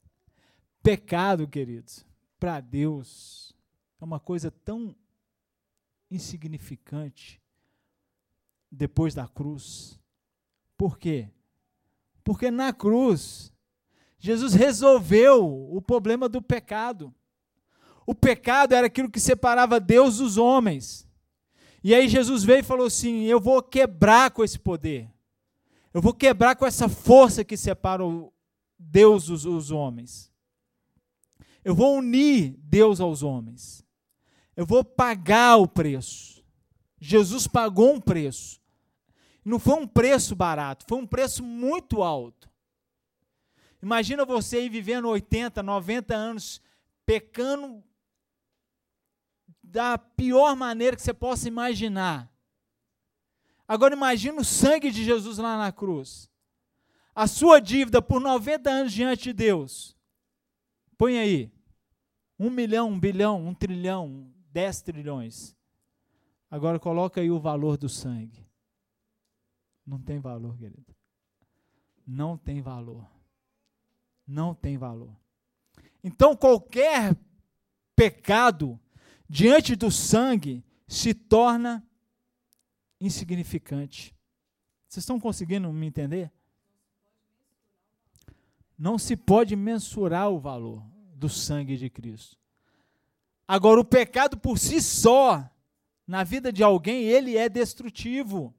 Pecado, 0.82 1.47
queridos, 1.47 2.05
para 2.38 2.59
Deus 2.59 3.55
é 4.01 4.03
uma 4.03 4.20
coisa 4.20 4.51
tão 4.51 4.93
insignificante 6.11 7.41
depois 8.70 9.16
da 9.16 9.30
cruz. 9.30 9.97
Por 10.76 10.99
quê? 10.99 11.30
Porque 12.22 12.51
na 12.51 12.74
cruz 12.74 13.49
Jesus 14.20 14.53
resolveu 14.53 15.74
o 15.74 15.82
problema 15.82 16.28
do 16.28 16.41
pecado. 16.41 17.16
O 18.05 18.14
pecado 18.14 18.76
era 18.76 18.88
aquilo 18.88 19.09
que 19.09 19.22
separava 19.22 19.80
Deus 19.80 20.18
dos 20.18 20.38
homens. 20.38 21.07
E 21.84 21.93
aí 21.93 22.07
Jesus 22.07 22.43
veio 22.43 22.59
e 22.59 22.63
falou 22.63 22.88
assim: 22.88 23.23
Eu 23.23 23.39
vou 23.39 23.61
quebrar 23.61 24.31
com 24.31 24.43
esse 24.43 24.57
poder. 24.57 25.09
Eu 25.93 26.01
vou 26.01 26.13
quebrar 26.13 26.55
com 26.55 26.65
essa 26.65 26.88
força 26.88 27.43
que 27.43 27.57
separa 27.57 28.03
Deus 28.79 29.25
dos 29.25 29.45
os 29.45 29.69
homens. 29.69 30.31
Eu 31.63 31.75
vou 31.75 31.97
unir 31.97 32.55
Deus 32.59 32.99
aos 32.99 33.21
homens. 33.21 33.86
Eu 34.55 34.65
vou 34.65 34.84
pagar 34.84 35.57
o 35.57 35.67
preço. 35.67 36.43
Jesus 36.99 37.47
pagou 37.47 37.93
um 37.93 37.99
preço. 37.99 38.61
Não 39.43 39.59
foi 39.59 39.75
um 39.75 39.88
preço 39.88 40.36
barato, 40.36 40.86
foi 40.88 40.97
um 40.97 41.05
preço 41.05 41.43
muito 41.43 42.01
alto. 42.01 42.49
Imagina 43.81 44.23
você 44.23 44.57
aí 44.57 44.69
vivendo 44.69 45.09
80, 45.09 45.61
90 45.61 46.15
anos 46.15 46.61
pecando 47.05 47.84
da 49.74 49.97
pior 49.97 50.55
maneira 50.55 50.95
que 50.95 51.01
você 51.01 51.15
possa 51.15 51.47
imaginar. 51.47 52.32
Agora 53.67 53.95
imagine 53.95 54.38
o 54.38 54.45
sangue 54.45 54.91
de 54.91 55.03
Jesus 55.03 55.39
lá 55.39 55.57
na 55.57 55.71
cruz. 55.71 56.30
A 57.15 57.26
sua 57.26 57.59
dívida 57.59 57.99
por 57.99 58.21
90 58.21 58.69
anos 58.69 58.93
diante 58.93 59.24
de 59.24 59.34
Deus. 59.34 59.97
Põe 60.95 61.17
aí. 61.17 61.51
Um 62.38 62.51
milhão, 62.51 62.89
um 62.89 62.99
bilhão, 62.99 63.43
um 63.47 63.51
trilhão, 63.51 64.32
dez 64.51 64.80
trilhões. 64.80 65.55
Agora 66.51 66.80
coloca 66.80 67.19
aí 67.19 67.32
o 67.32 67.39
valor 67.39 67.76
do 67.76 67.89
sangue. 67.89 68.47
Não 69.84 69.99
tem 69.99 70.19
valor, 70.19 70.55
querido. 70.55 70.95
Não 72.05 72.38
tem 72.38 72.61
valor. 72.61 73.09
Não 74.28 74.53
tem 74.53 74.78
valor. 74.78 75.17
Então 76.03 76.36
qualquer 76.36 77.17
pecado 77.95 78.80
diante 79.34 79.75
do 79.75 79.89
sangue, 79.89 80.63
se 80.88 81.11
torna 81.11 81.84
insignificante. 83.01 84.15
Vocês 84.88 85.01
estão 85.01 85.19
conseguindo 85.19 85.73
me 85.73 85.88
entender? 85.88 86.31
Não 88.77 88.99
se 88.99 89.17
pode 89.17 89.55
mensurar 89.55 90.29
o 90.29 90.39
valor 90.39 90.84
do 91.15 91.27
sangue 91.27 91.77
de 91.77 91.89
Cristo. 91.89 92.38
Agora, 93.47 93.81
o 93.81 93.86
pecado 93.86 94.38
por 94.38 94.59
si 94.59 94.79
só, 94.79 95.49
na 96.05 96.23
vida 96.23 96.53
de 96.53 96.61
alguém, 96.61 97.01
ele 97.01 97.36
é 97.36 97.49
destrutivo. 97.49 98.53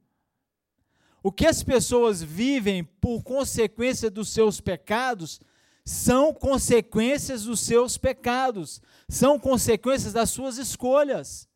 O 1.23 1.31
que 1.31 1.45
as 1.45 1.63
pessoas 1.63 2.21
vivem 2.21 2.83
por 2.83 3.23
consequência 3.23 4.11
dos 4.11 4.27
seus 4.27 4.59
pecados 4.59 5.39
são 5.85 6.33
consequências 6.33 7.43
dos 7.43 7.59
seus 7.59 7.95
pecados, 7.95 8.81
são 9.07 9.39
consequências 9.39 10.11
das 10.11 10.31
suas 10.31 10.57
escolhas. 10.57 11.47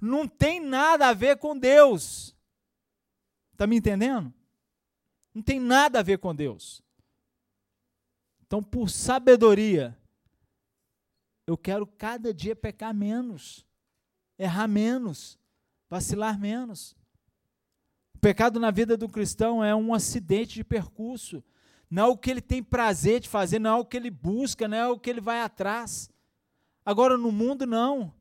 Não 0.00 0.26
tem 0.26 0.58
nada 0.58 1.08
a 1.08 1.12
ver 1.12 1.36
com 1.36 1.56
Deus. 1.56 2.34
Está 3.52 3.66
me 3.66 3.76
entendendo? 3.76 4.32
Não 5.34 5.42
tem 5.42 5.60
nada 5.60 5.98
a 5.98 6.02
ver 6.02 6.18
com 6.18 6.34
Deus. 6.34 6.82
Então, 8.46 8.62
por 8.62 8.88
sabedoria, 8.88 9.96
eu 11.46 11.56
quero 11.56 11.86
cada 11.86 12.32
dia 12.32 12.56
pecar 12.56 12.94
menos, 12.94 13.66
errar 14.38 14.68
menos, 14.68 15.38
vacilar 15.90 16.38
menos. 16.38 16.96
O 18.14 18.18
pecado 18.18 18.58
na 18.58 18.70
vida 18.70 18.96
do 18.96 19.08
cristão 19.08 19.62
é 19.62 19.74
um 19.74 19.92
acidente 19.92 20.54
de 20.54 20.64
percurso. 20.64 21.44
Não 21.90 22.02
é 22.04 22.06
o 22.06 22.16
que 22.16 22.30
ele 22.30 22.40
tem 22.40 22.62
prazer 22.62 23.20
de 23.20 23.28
fazer, 23.28 23.58
não 23.58 23.78
é 23.78 23.80
o 23.80 23.84
que 23.84 23.96
ele 23.96 24.10
busca, 24.10 24.68
não 24.68 24.76
é 24.76 24.88
o 24.88 24.98
que 24.98 25.08
ele 25.08 25.20
vai 25.20 25.40
atrás. 25.40 26.10
Agora, 26.84 27.16
no 27.16 27.32
mundo, 27.32 27.66
não. 27.66 28.12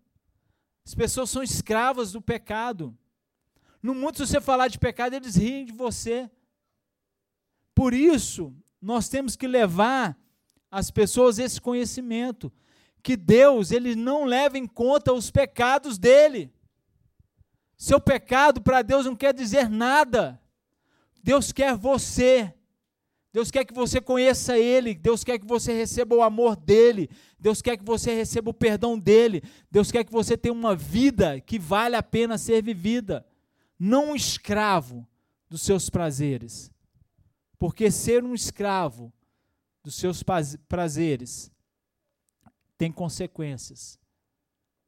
As 0.85 0.95
pessoas 0.95 1.29
são 1.29 1.43
escravas 1.43 2.11
do 2.11 2.21
pecado. 2.21 2.97
No 3.83 3.93
mundo, 3.93 4.17
se 4.17 4.25
você 4.25 4.39
falar 4.39 4.69
de 4.69 4.79
pecado, 4.79 5.13
eles 5.13 5.35
riem 5.35 5.65
de 5.65 5.73
você. 5.73 6.29
Por 7.75 7.93
isso, 7.93 8.55
nós 8.81 9.09
temos 9.09 9.35
que 9.35 9.47
levar 9.47 10.17
as 10.71 10.89
pessoas 10.89 11.39
esse 11.39 11.59
conhecimento 11.59 12.51
que 13.03 13.15
Deus 13.15 13.71
ele 13.71 13.95
não 13.95 14.25
leva 14.25 14.57
em 14.57 14.67
conta 14.67 15.13
os 15.13 15.31
pecados 15.31 15.97
dele. 15.97 16.53
Seu 17.77 18.01
pecado 18.01 18.61
para 18.61 18.81
Deus 18.81 19.05
não 19.05 19.15
quer 19.15 19.33
dizer 19.33 19.69
nada. 19.69 20.41
Deus 21.23 21.51
quer 21.51 21.75
você. 21.75 22.53
Deus 23.33 23.51
quer 23.51 23.65
que 23.65 23.73
você 23.73 24.01
conheça 24.01 24.57
Ele, 24.57 24.95
Deus 24.95 25.23
quer 25.23 25.37
que 25.37 25.45
você 25.45 25.73
receba 25.73 26.15
o 26.15 26.21
amor 26.21 26.55
dEle, 26.55 27.09
Deus 27.39 27.61
quer 27.61 27.77
que 27.77 27.83
você 27.83 28.15
receba 28.15 28.49
o 28.49 28.53
perdão 28.53 28.97
dEle, 28.97 29.43
Deus 29.69 29.91
quer 29.91 30.03
que 30.03 30.11
você 30.11 30.37
tenha 30.37 30.53
uma 30.53 30.75
vida 30.75 31.39
que 31.41 31.59
vale 31.59 31.95
a 31.95 32.03
pena 32.03 32.37
ser 32.37 32.63
vivida, 32.63 33.25
não 33.77 34.11
um 34.11 34.15
escravo 34.15 35.07
dos 35.49 35.61
seus 35.61 35.89
prazeres. 35.89 36.71
Porque 37.59 37.91
ser 37.91 38.23
um 38.23 38.33
escravo 38.33 39.11
dos 39.83 39.95
seus 39.95 40.23
prazeres 40.67 41.51
tem 42.77 42.91
consequências. 42.91 43.99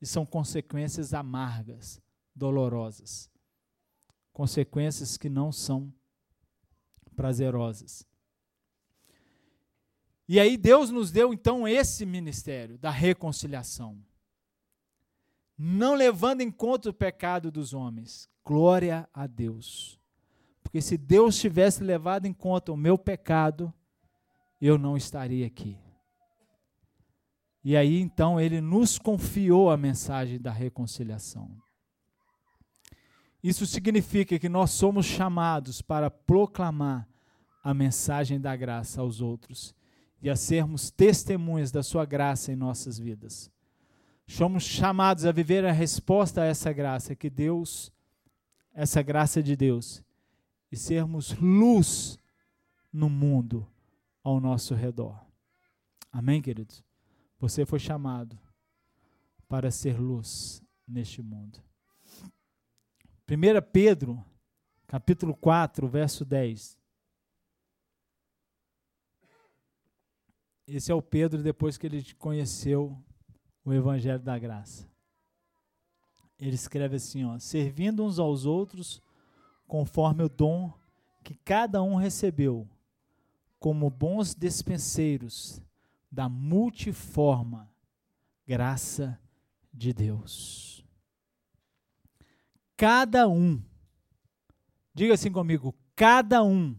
E 0.02 0.06
são 0.06 0.26
consequências 0.26 1.14
amargas, 1.14 2.02
dolorosas. 2.36 3.30
Consequências 4.32 5.18
que 5.18 5.30
não 5.30 5.52
são 5.52 5.92
prazerosas. 7.16 8.08
E 10.32 10.40
aí 10.40 10.58
Deus 10.58 10.92
nos 10.92 11.12
deu 11.12 11.34
então 11.34 11.68
esse 11.68 12.06
ministério 12.06 12.78
da 12.78 12.92
reconciliação. 12.92 13.98
Não 15.58 15.96
levando 15.96 16.42
em 16.42 16.52
conta 16.52 16.92
o 16.92 16.94
pecado 16.94 17.50
dos 17.50 17.74
homens. 17.74 18.30
Glória 18.46 19.10
a 19.12 19.26
Deus. 19.26 20.00
Porque 20.62 20.82
se 20.82 21.00
Deus 21.00 21.36
tivesse 21.36 21.84
levado 21.84 22.28
em 22.28 22.32
conta 22.32 22.72
o 22.72 22.78
meu 22.78 22.96
pecado, 22.96 23.74
eu 24.62 24.78
não 24.78 24.96
estaria 24.96 25.48
aqui. 25.48 25.76
E 27.64 27.76
aí 27.76 28.00
então 28.00 28.40
ele 28.40 28.62
nos 28.62 29.00
confiou 29.00 29.72
a 29.72 29.78
mensagem 29.78 30.40
da 30.40 30.52
reconciliação. 30.52 31.50
Isso 33.42 33.66
significa 33.66 34.38
que 34.38 34.48
nós 34.48 34.70
somos 34.70 35.08
chamados 35.08 35.82
para 35.82 36.12
proclamar 36.12 37.10
a 37.64 37.74
mensagem 37.74 38.40
da 38.40 38.56
graça 38.56 39.02
aos 39.02 39.22
outros 39.22 39.74
e 40.22 40.30
a 40.30 40.36
sermos 40.36 40.90
testemunhas 40.92 41.72
da 41.72 41.82
sua 41.82 42.06
graça 42.06 42.52
em 42.52 42.56
nossas 42.56 43.00
vidas. 43.00 43.52
Somos 44.28 44.64
chamados 44.64 45.26
a 45.26 45.32
viver 45.32 45.66
a 45.66 45.72
resposta 45.72 46.42
a 46.42 46.46
essa 46.46 46.72
graça 46.72 47.16
que 47.16 47.30
Deus, 47.30 47.92
essa 48.74 49.02
graça 49.02 49.42
de 49.42 49.56
Deus, 49.56 50.04
e 50.72 50.78
sermos 50.78 51.34
luz 51.40 52.20
no 52.92 53.10
mundo 53.10 53.68
ao 54.24 54.40
nosso 54.40 54.76
redor. 54.76 55.20
Amém, 56.12 56.42
queridos? 56.42 56.84
Você 57.40 57.66
foi 57.66 57.80
chamado 57.80 58.38
para 59.48 59.72
ser 59.72 60.00
luz 60.00 60.62
neste 60.88 61.22
mundo. 61.22 61.60
1 63.28 63.62
Pedro, 63.72 64.24
capítulo 64.88 65.36
4, 65.36 65.88
verso 65.88 66.26
10. 66.26 66.79
Esse 70.72 70.92
é 70.92 70.96
o 70.96 71.02
Pedro 71.02 71.42
depois 71.42 71.78
que 71.78 71.88
ele 71.88 72.14
conheceu 72.14 72.96
o 73.66 73.74
Evangelho 73.74 74.20
da 74.20 74.38
Graça. 74.38 74.88
Ele 76.38 76.56
escreve 76.56 76.96
assim, 76.96 77.26
ó, 77.26 77.40
servindo 77.40 78.06
uns 78.06 78.20
aos 78.20 78.46
outros 78.46 79.02
conforme 79.68 80.24
o 80.24 80.30
dom 80.30 80.72
que 81.24 81.34
cada 81.34 81.82
um 81.82 81.96
recebeu 81.96 82.68
como 83.60 83.90
bons 83.90 84.36
despenseiros 84.36 85.62
da 86.12 86.30
multiforma 86.30 87.70
graça 88.48 89.20
de 89.74 89.92
Deus. 89.92 90.86
Cada 92.78 93.28
um, 93.28 93.62
diga 94.94 95.16
assim 95.16 95.32
comigo, 95.32 95.76
cada 95.96 96.44
um. 96.44 96.76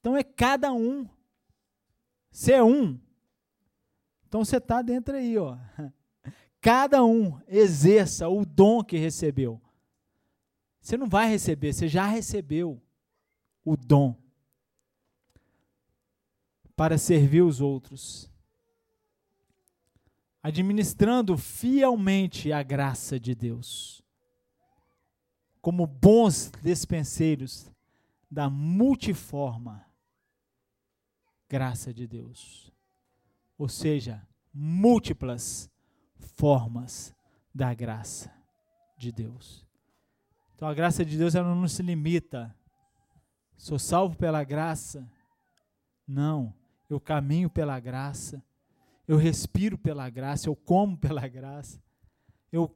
Então 0.00 0.16
é 0.16 0.22
cada 0.22 0.72
um. 0.72 1.08
Você 2.36 2.52
é 2.52 2.62
um. 2.62 3.00
Então 4.28 4.44
você 4.44 4.58
está 4.58 4.82
dentro 4.82 5.16
aí, 5.16 5.38
ó. 5.38 5.56
Cada 6.60 7.02
um 7.02 7.40
exerça 7.48 8.28
o 8.28 8.44
dom 8.44 8.84
que 8.84 8.98
recebeu. 8.98 9.58
Você 10.78 10.98
não 10.98 11.06
vai 11.06 11.30
receber, 11.30 11.72
você 11.72 11.88
já 11.88 12.04
recebeu 12.04 12.78
o 13.64 13.74
dom 13.74 14.14
para 16.76 16.98
servir 16.98 17.40
os 17.40 17.62
outros, 17.62 18.30
administrando 20.42 21.38
fielmente 21.38 22.52
a 22.52 22.62
graça 22.62 23.18
de 23.18 23.34
Deus, 23.34 24.02
como 25.62 25.86
bons 25.86 26.52
despenseiros 26.62 27.72
da 28.30 28.50
multiforma 28.50 29.85
graça 31.48 31.92
de 31.92 32.06
Deus. 32.06 32.72
Ou 33.58 33.68
seja, 33.68 34.26
múltiplas 34.52 35.70
formas 36.18 37.14
da 37.54 37.72
graça 37.74 38.32
de 38.96 39.12
Deus. 39.12 39.66
Então 40.54 40.68
a 40.68 40.74
graça 40.74 41.04
de 41.04 41.16
Deus 41.16 41.34
ela 41.34 41.54
não 41.54 41.68
se 41.68 41.82
limita. 41.82 42.54
Sou 43.56 43.78
salvo 43.78 44.16
pela 44.16 44.44
graça. 44.44 45.10
Não 46.06 46.54
eu 46.88 47.00
caminho 47.00 47.50
pela 47.50 47.78
graça, 47.80 48.42
eu 49.06 49.16
respiro 49.16 49.76
pela 49.76 50.08
graça, 50.08 50.48
eu 50.48 50.56
como 50.56 50.96
pela 50.96 51.26
graça, 51.26 51.82
eu 52.52 52.74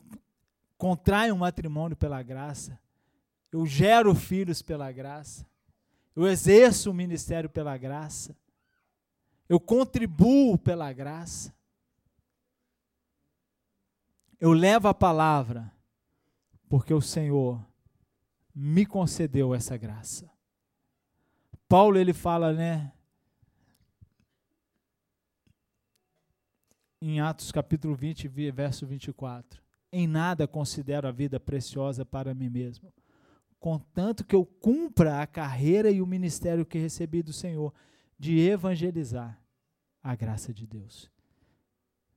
contraio 0.76 1.34
um 1.34 1.38
matrimônio 1.38 1.96
pela 1.96 2.22
graça, 2.22 2.78
eu 3.52 3.64
gero 3.66 4.14
filhos 4.14 4.62
pela 4.62 4.90
graça, 4.90 5.46
eu 6.14 6.26
exerço 6.26 6.90
o 6.90 6.94
ministério 6.94 7.48
pela 7.48 7.76
graça, 7.76 8.36
eu 9.50 9.58
contribuo 9.58 10.56
pela 10.56 10.92
graça, 10.92 11.52
eu 14.38 14.52
levo 14.52 14.86
a 14.86 14.94
palavra, 14.94 15.72
porque 16.68 16.94
o 16.94 17.00
Senhor 17.00 17.60
me 18.54 18.86
concedeu 18.86 19.52
essa 19.52 19.76
graça. 19.76 20.30
Paulo 21.68 21.98
ele 21.98 22.12
fala, 22.12 22.52
né? 22.52 22.92
em 27.02 27.18
Atos 27.18 27.50
capítulo 27.50 27.96
20, 27.96 28.28
verso 28.52 28.86
24. 28.86 29.60
Em 29.90 30.06
nada 30.06 30.46
considero 30.46 31.08
a 31.08 31.10
vida 31.10 31.40
preciosa 31.40 32.04
para 32.04 32.32
mim 32.34 32.48
mesmo, 32.48 32.92
contanto 33.58 34.24
que 34.24 34.36
eu 34.36 34.46
cumpra 34.46 35.20
a 35.20 35.26
carreira 35.26 35.90
e 35.90 36.00
o 36.00 36.06
ministério 36.06 36.64
que 36.64 36.78
recebi 36.78 37.20
do 37.20 37.32
Senhor 37.32 37.74
de 38.16 38.38
evangelizar 38.38 39.39
a 40.02 40.14
graça 40.14 40.52
de 40.52 40.66
Deus, 40.66 41.10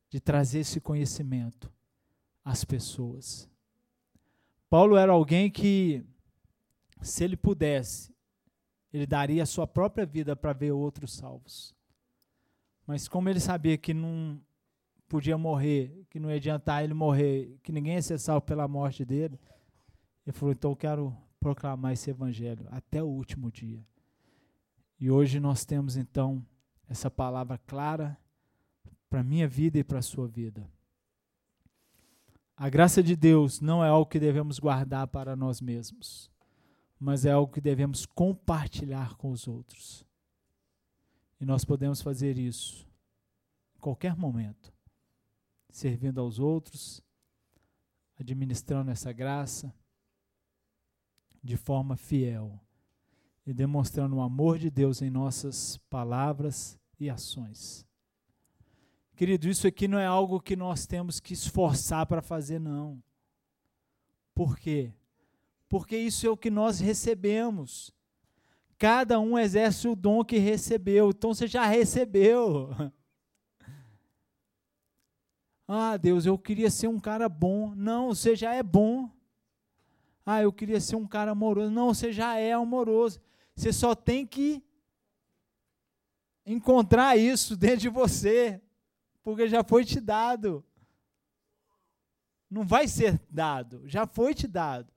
de 0.09 0.19
trazer 0.19 0.59
esse 0.59 0.79
conhecimento, 0.79 1.71
as 2.43 2.63
pessoas. 2.63 3.49
Paulo 4.69 4.97
era 4.97 5.11
alguém 5.11 5.49
que, 5.49 6.03
se 7.01 7.23
ele 7.23 7.37
pudesse, 7.37 8.13
ele 8.91 9.05
daria 9.05 9.43
a 9.43 9.45
sua 9.45 9.67
própria 9.67 10.05
vida 10.05 10.35
para 10.35 10.53
ver 10.53 10.71
outros 10.71 11.13
salvos. 11.13 11.75
Mas 12.85 13.07
como 13.07 13.29
ele 13.29 13.39
sabia 13.39 13.77
que 13.77 13.93
não 13.93 14.39
podia 15.07 15.37
morrer, 15.37 16.05
que 16.09 16.19
não 16.19 16.29
ia 16.29 16.37
adiantar 16.37 16.83
ele 16.83 16.93
morrer, 16.93 17.57
que 17.63 17.71
ninguém 17.71 17.95
ia 17.95 18.01
ser 18.01 18.19
salvo 18.19 18.45
pela 18.45 18.67
morte 18.67 19.05
dele, 19.05 19.39
ele 20.25 20.33
falou: 20.33 20.53
então 20.53 20.71
eu 20.71 20.75
quero 20.75 21.17
proclamar 21.39 21.93
esse 21.93 22.09
evangelho 22.09 22.65
até 22.71 23.01
o 23.01 23.07
último 23.07 23.51
dia. 23.51 23.85
E 24.99 25.11
hoje 25.11 25.39
nós 25.39 25.65
temos 25.65 25.97
então 25.97 26.45
essa 26.89 27.09
palavra 27.09 27.57
clara 27.57 28.17
para 29.09 29.21
a 29.21 29.23
minha 29.23 29.47
vida 29.47 29.77
e 29.77 29.83
para 29.83 29.99
a 29.99 30.01
sua 30.01 30.27
vida. 30.27 30.67
A 32.55 32.69
graça 32.69 33.01
de 33.01 33.15
Deus 33.15 33.59
não 33.61 33.83
é 33.83 33.89
algo 33.89 34.09
que 34.09 34.19
devemos 34.19 34.59
guardar 34.59 35.07
para 35.07 35.35
nós 35.35 35.59
mesmos, 35.59 36.31
mas 36.99 37.25
é 37.25 37.31
algo 37.31 37.51
que 37.51 37.61
devemos 37.61 38.05
compartilhar 38.05 39.15
com 39.15 39.31
os 39.31 39.47
outros. 39.47 40.05
E 41.39 41.45
nós 41.45 41.65
podemos 41.65 42.01
fazer 42.01 42.37
isso 42.37 42.87
em 43.75 43.79
qualquer 43.79 44.15
momento, 44.15 44.73
servindo 45.69 46.21
aos 46.21 46.39
outros, 46.39 47.01
administrando 48.17 48.91
essa 48.91 49.11
graça 49.11 49.73
de 51.43 51.57
forma 51.57 51.97
fiel 51.97 52.59
e 53.45 53.53
demonstrando 53.53 54.15
o 54.15 54.21
amor 54.21 54.57
de 54.57 54.69
Deus 54.69 55.01
em 55.01 55.09
nossas 55.09 55.77
palavras 55.89 56.79
e 56.99 57.09
ações. 57.09 57.85
Querido, 59.15 59.47
isso 59.47 59.67
aqui 59.67 59.87
não 59.87 59.99
é 59.99 60.05
algo 60.05 60.39
que 60.39 60.55
nós 60.55 60.85
temos 60.85 61.19
que 61.19 61.33
esforçar 61.33 62.05
para 62.05 62.21
fazer, 62.21 62.59
não. 62.59 63.01
Por 64.33 64.57
quê? 64.57 64.91
Porque 65.69 65.95
isso 65.97 66.25
é 66.25 66.29
o 66.29 66.37
que 66.37 66.49
nós 66.49 66.79
recebemos. 66.79 67.93
Cada 68.77 69.19
um 69.19 69.37
exerce 69.37 69.87
o 69.87 69.95
dom 69.95 70.23
que 70.23 70.37
recebeu, 70.37 71.09
então 71.09 71.33
você 71.33 71.47
já 71.47 71.65
recebeu. 71.65 72.69
Ah, 75.65 75.95
Deus, 75.95 76.25
eu 76.25 76.37
queria 76.37 76.69
ser 76.69 76.87
um 76.87 76.99
cara 76.99 77.29
bom. 77.29 77.73
Não, 77.73 78.09
você 78.09 78.35
já 78.35 78.53
é 78.53 78.61
bom. 78.61 79.09
Ah, 80.25 80.41
eu 80.41 80.51
queria 80.51 80.79
ser 80.79 80.97
um 80.97 81.07
cara 81.07 81.31
amoroso. 81.31 81.71
Não, 81.71 81.93
você 81.93 82.11
já 82.11 82.37
é 82.37 82.51
amoroso. 82.51 83.19
Você 83.55 83.71
só 83.71 83.95
tem 83.95 84.25
que 84.25 84.63
encontrar 86.45 87.17
isso 87.17 87.55
dentro 87.57 87.81
de 87.81 87.89
você, 87.89 88.61
porque 89.23 89.47
já 89.47 89.63
foi 89.63 89.85
te 89.85 89.99
dado. 89.99 90.63
Não 92.49 92.65
vai 92.65 92.87
ser 92.87 93.19
dado, 93.29 93.87
já 93.87 94.05
foi 94.05 94.33
te 94.33 94.47
dado. 94.47 94.91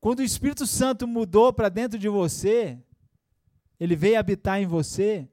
Quando 0.00 0.18
o 0.18 0.24
Espírito 0.24 0.66
Santo 0.66 1.06
mudou 1.06 1.52
para 1.52 1.68
dentro 1.68 1.98
de 1.98 2.08
você, 2.08 2.82
ele 3.78 3.94
veio 3.94 4.18
habitar 4.18 4.60
em 4.60 4.66
você, 4.66 5.28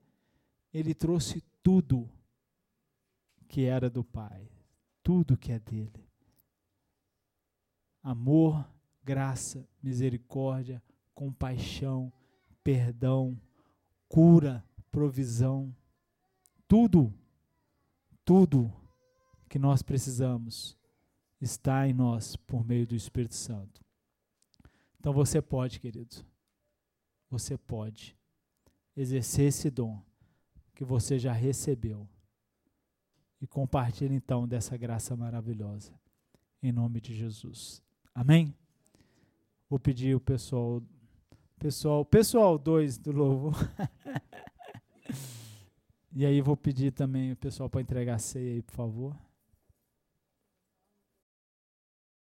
ele 0.73 0.93
trouxe 0.93 1.43
tudo 1.63 2.09
que 3.47 3.65
era 3.65 3.89
do 3.89 4.03
Pai, 4.03 4.47
tudo 5.03 5.38
que 5.38 5.51
é 5.51 5.59
dele. 5.59 6.07
Amor, 8.01 8.65
graça, 9.03 9.67
misericórdia, 9.82 10.82
compaixão, 11.20 12.13
perdão, 12.63 13.38
cura, 14.07 14.63
provisão, 14.89 15.76
tudo, 16.65 17.13
tudo 18.24 18.72
que 19.49 19.59
nós 19.59 19.82
precisamos 19.82 20.78
está 21.41 21.86
em 21.86 21.91
nós 21.91 22.38
por 22.38 22.65
meio 22.65 22.88
do 22.88 22.95
Espírito 22.95 23.36
Santo. 23.36 23.84
Então 24.97 25.11
você 25.11 25.41
pode, 25.41 25.82
querido, 25.82 26.26
você 27.30 27.57
pode 27.57 28.17
exercer 28.95 29.47
esse 29.47 29.70
dom 29.70 30.01
que 30.74 30.86
você 30.86 31.20
já 31.20 31.34
recebeu 31.34 32.07
e 33.41 33.45
compartilhe 33.45 34.15
então 34.15 34.47
dessa 34.47 34.78
graça 34.78 35.17
maravilhosa, 35.17 35.91
em 36.63 36.72
nome 36.72 37.01
de 37.01 37.13
Jesus. 37.13 37.84
Amém? 38.15 38.55
Vou 39.70 39.78
pedir 39.78 40.15
o 40.15 40.20
pessoal, 40.22 40.82
pessoal, 41.60 42.05
pessoal 42.05 42.57
2 42.57 42.97
do 42.97 43.12
louvor. 43.12 43.53
e 46.16 46.26
aí 46.26 46.41
vou 46.41 46.55
pedir 46.55 46.91
também 46.91 47.34
o 47.34 47.36
pessoal 47.36 47.70
para 47.70 47.82
entregar 47.82 48.16
a 48.16 48.20
ceia 48.20 48.53
aí, 48.53 48.62
por 48.62 48.74
favor. 48.74 49.28